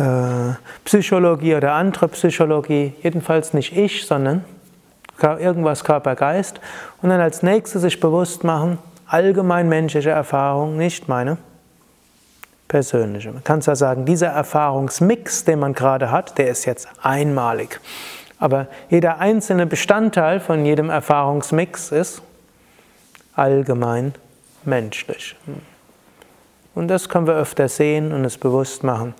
äh, 0.00 0.54
Psychologie 0.84 1.56
oder 1.56 1.72
andere 1.72 2.08
Psychologie, 2.08 2.94
jedenfalls 3.02 3.54
nicht 3.54 3.76
ich, 3.76 4.06
sondern 4.06 4.44
irgendwas 5.20 5.82
Körper-Geist. 5.82 6.60
Und 7.02 7.08
dann 7.08 7.20
als 7.20 7.42
nächstes 7.42 7.82
sich 7.82 7.98
bewusst 7.98 8.44
machen, 8.44 8.78
allgemein 9.08 9.68
menschliche 9.68 10.10
Erfahrung, 10.10 10.76
nicht 10.76 11.08
meine 11.08 11.38
persönliche. 12.68 13.32
Man 13.32 13.44
kann 13.44 13.62
zwar 13.62 13.76
sagen, 13.76 14.04
dieser 14.04 14.28
Erfahrungsmix, 14.28 15.44
den 15.44 15.58
man 15.58 15.72
gerade 15.72 16.10
hat, 16.10 16.38
der 16.38 16.48
ist 16.48 16.64
jetzt 16.64 16.88
einmalig. 17.02 17.80
Aber 18.38 18.66
jeder 18.90 19.18
einzelne 19.18 19.66
Bestandteil 19.66 20.40
von 20.40 20.64
jedem 20.64 20.90
Erfahrungsmix 20.90 21.90
ist 21.92 22.22
allgemein 23.34 24.14
menschlich. 24.64 25.36
Und 26.74 26.88
das 26.88 27.08
können 27.08 27.26
wir 27.26 27.34
öfter 27.34 27.68
sehen 27.68 28.12
und 28.12 28.24
es 28.24 28.36
bewusst 28.36 28.84
machen. 28.84 29.14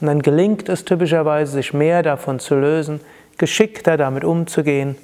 Und 0.00 0.06
dann 0.06 0.22
gelingt 0.22 0.68
es 0.68 0.84
typischerweise, 0.84 1.52
sich 1.52 1.74
mehr 1.74 2.02
davon 2.02 2.38
zu 2.38 2.54
lösen, 2.54 3.00
geschickter 3.38 3.96
damit 3.96 4.24
umzugehen 4.24 4.96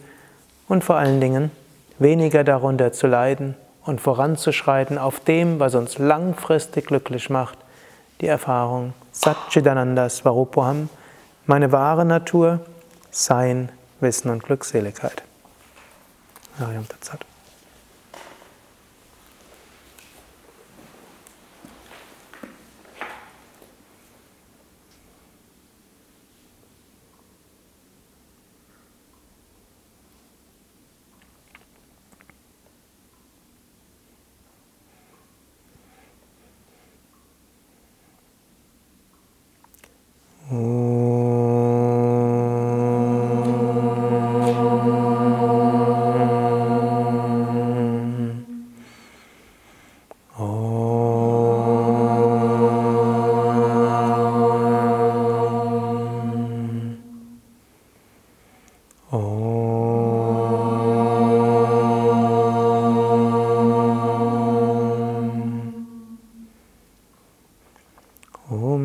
und 0.68 0.84
vor 0.84 0.96
allen 0.96 1.20
Dingen 1.20 1.50
weniger 1.98 2.44
darunter 2.44 2.92
zu 2.92 3.06
leiden 3.06 3.54
und 3.84 4.00
voranzuschreiten 4.00 4.98
auf 4.98 5.20
dem, 5.20 5.60
was 5.60 5.74
uns 5.74 5.98
langfristig 5.98 6.86
glücklich 6.86 7.30
macht, 7.30 7.58
die 8.20 8.26
Erfahrung 8.26 8.92
Satchidananda 9.12 10.08
Svarupam, 10.08 10.88
meine 11.46 11.72
wahre 11.72 12.04
Natur, 12.04 12.60
Sein, 13.10 13.70
Wissen 14.00 14.30
und 14.30 14.44
Glückseligkeit. 14.44 15.22
Ariam 16.60 16.88
Tatsat. 16.88 17.27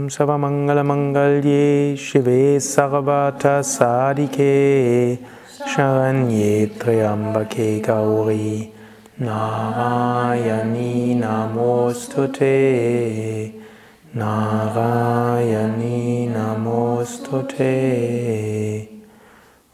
Om 0.03 0.09
Savamangalamangalye 0.09 1.95
Shive 1.95 2.59
Sarvata 2.59 3.63
Sadike 3.63 5.17
Sharanye 5.65 6.67
Triambake 6.77 7.81
Gauri 7.81 8.69
Narayani 9.21 11.15
Namostute 11.15 12.51
Narayani 14.13 16.01
Namostute 16.35 17.69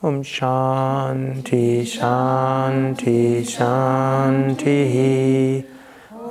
Om 0.04 0.22
Shanti 0.22 1.82
Shanti 1.82 3.42
Shanti 3.42 4.80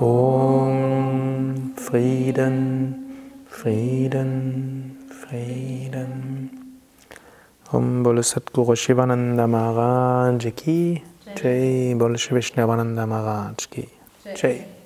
Om 0.00 1.74
Frieden 1.74 2.87
Frieden, 3.58 4.96
Frieden. 5.10 6.50
Om 7.72 8.04
Bolo 8.04 8.22
Satguru 8.22 8.76
Shivananda 8.76 9.48
Maharaj 9.48 10.54
Ki 10.54 11.02
Jai, 11.34 11.94
Bolo 11.98 12.14
Vishnavananda 12.14 13.04
Maharaj 13.04 13.66
Ki 13.68 13.88
Jai. 14.36 14.77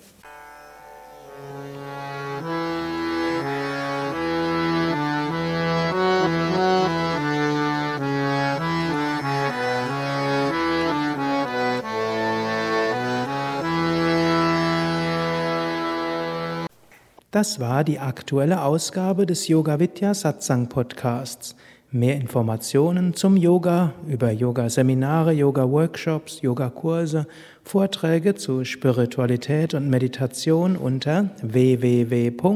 Das 17.33 17.59
war 17.61 17.83
die 17.83 17.99
aktuelle 17.99 18.63
Ausgabe 18.63 19.25
des 19.25 19.49
Yoga 19.49 19.81
Vidya 19.81 20.13
Satsang 20.13 20.69
Podcasts. 20.69 21.57
Mehr 21.91 22.17
Informationen 22.17 23.15
zum 23.15 23.39
Yoga 23.39 23.95
über 24.07 24.31
Yoga-Seminare, 24.31 25.33
Yoga-Workshops, 25.33 26.43
Yogakurse, 26.43 27.27
Vorträge 27.65 28.35
zu 28.35 28.67
Spiritualität 28.67 29.73
und 29.73 29.89
Meditation 29.89 30.77
unter 30.77 31.31
www.yoga-vidya.de 31.41 32.53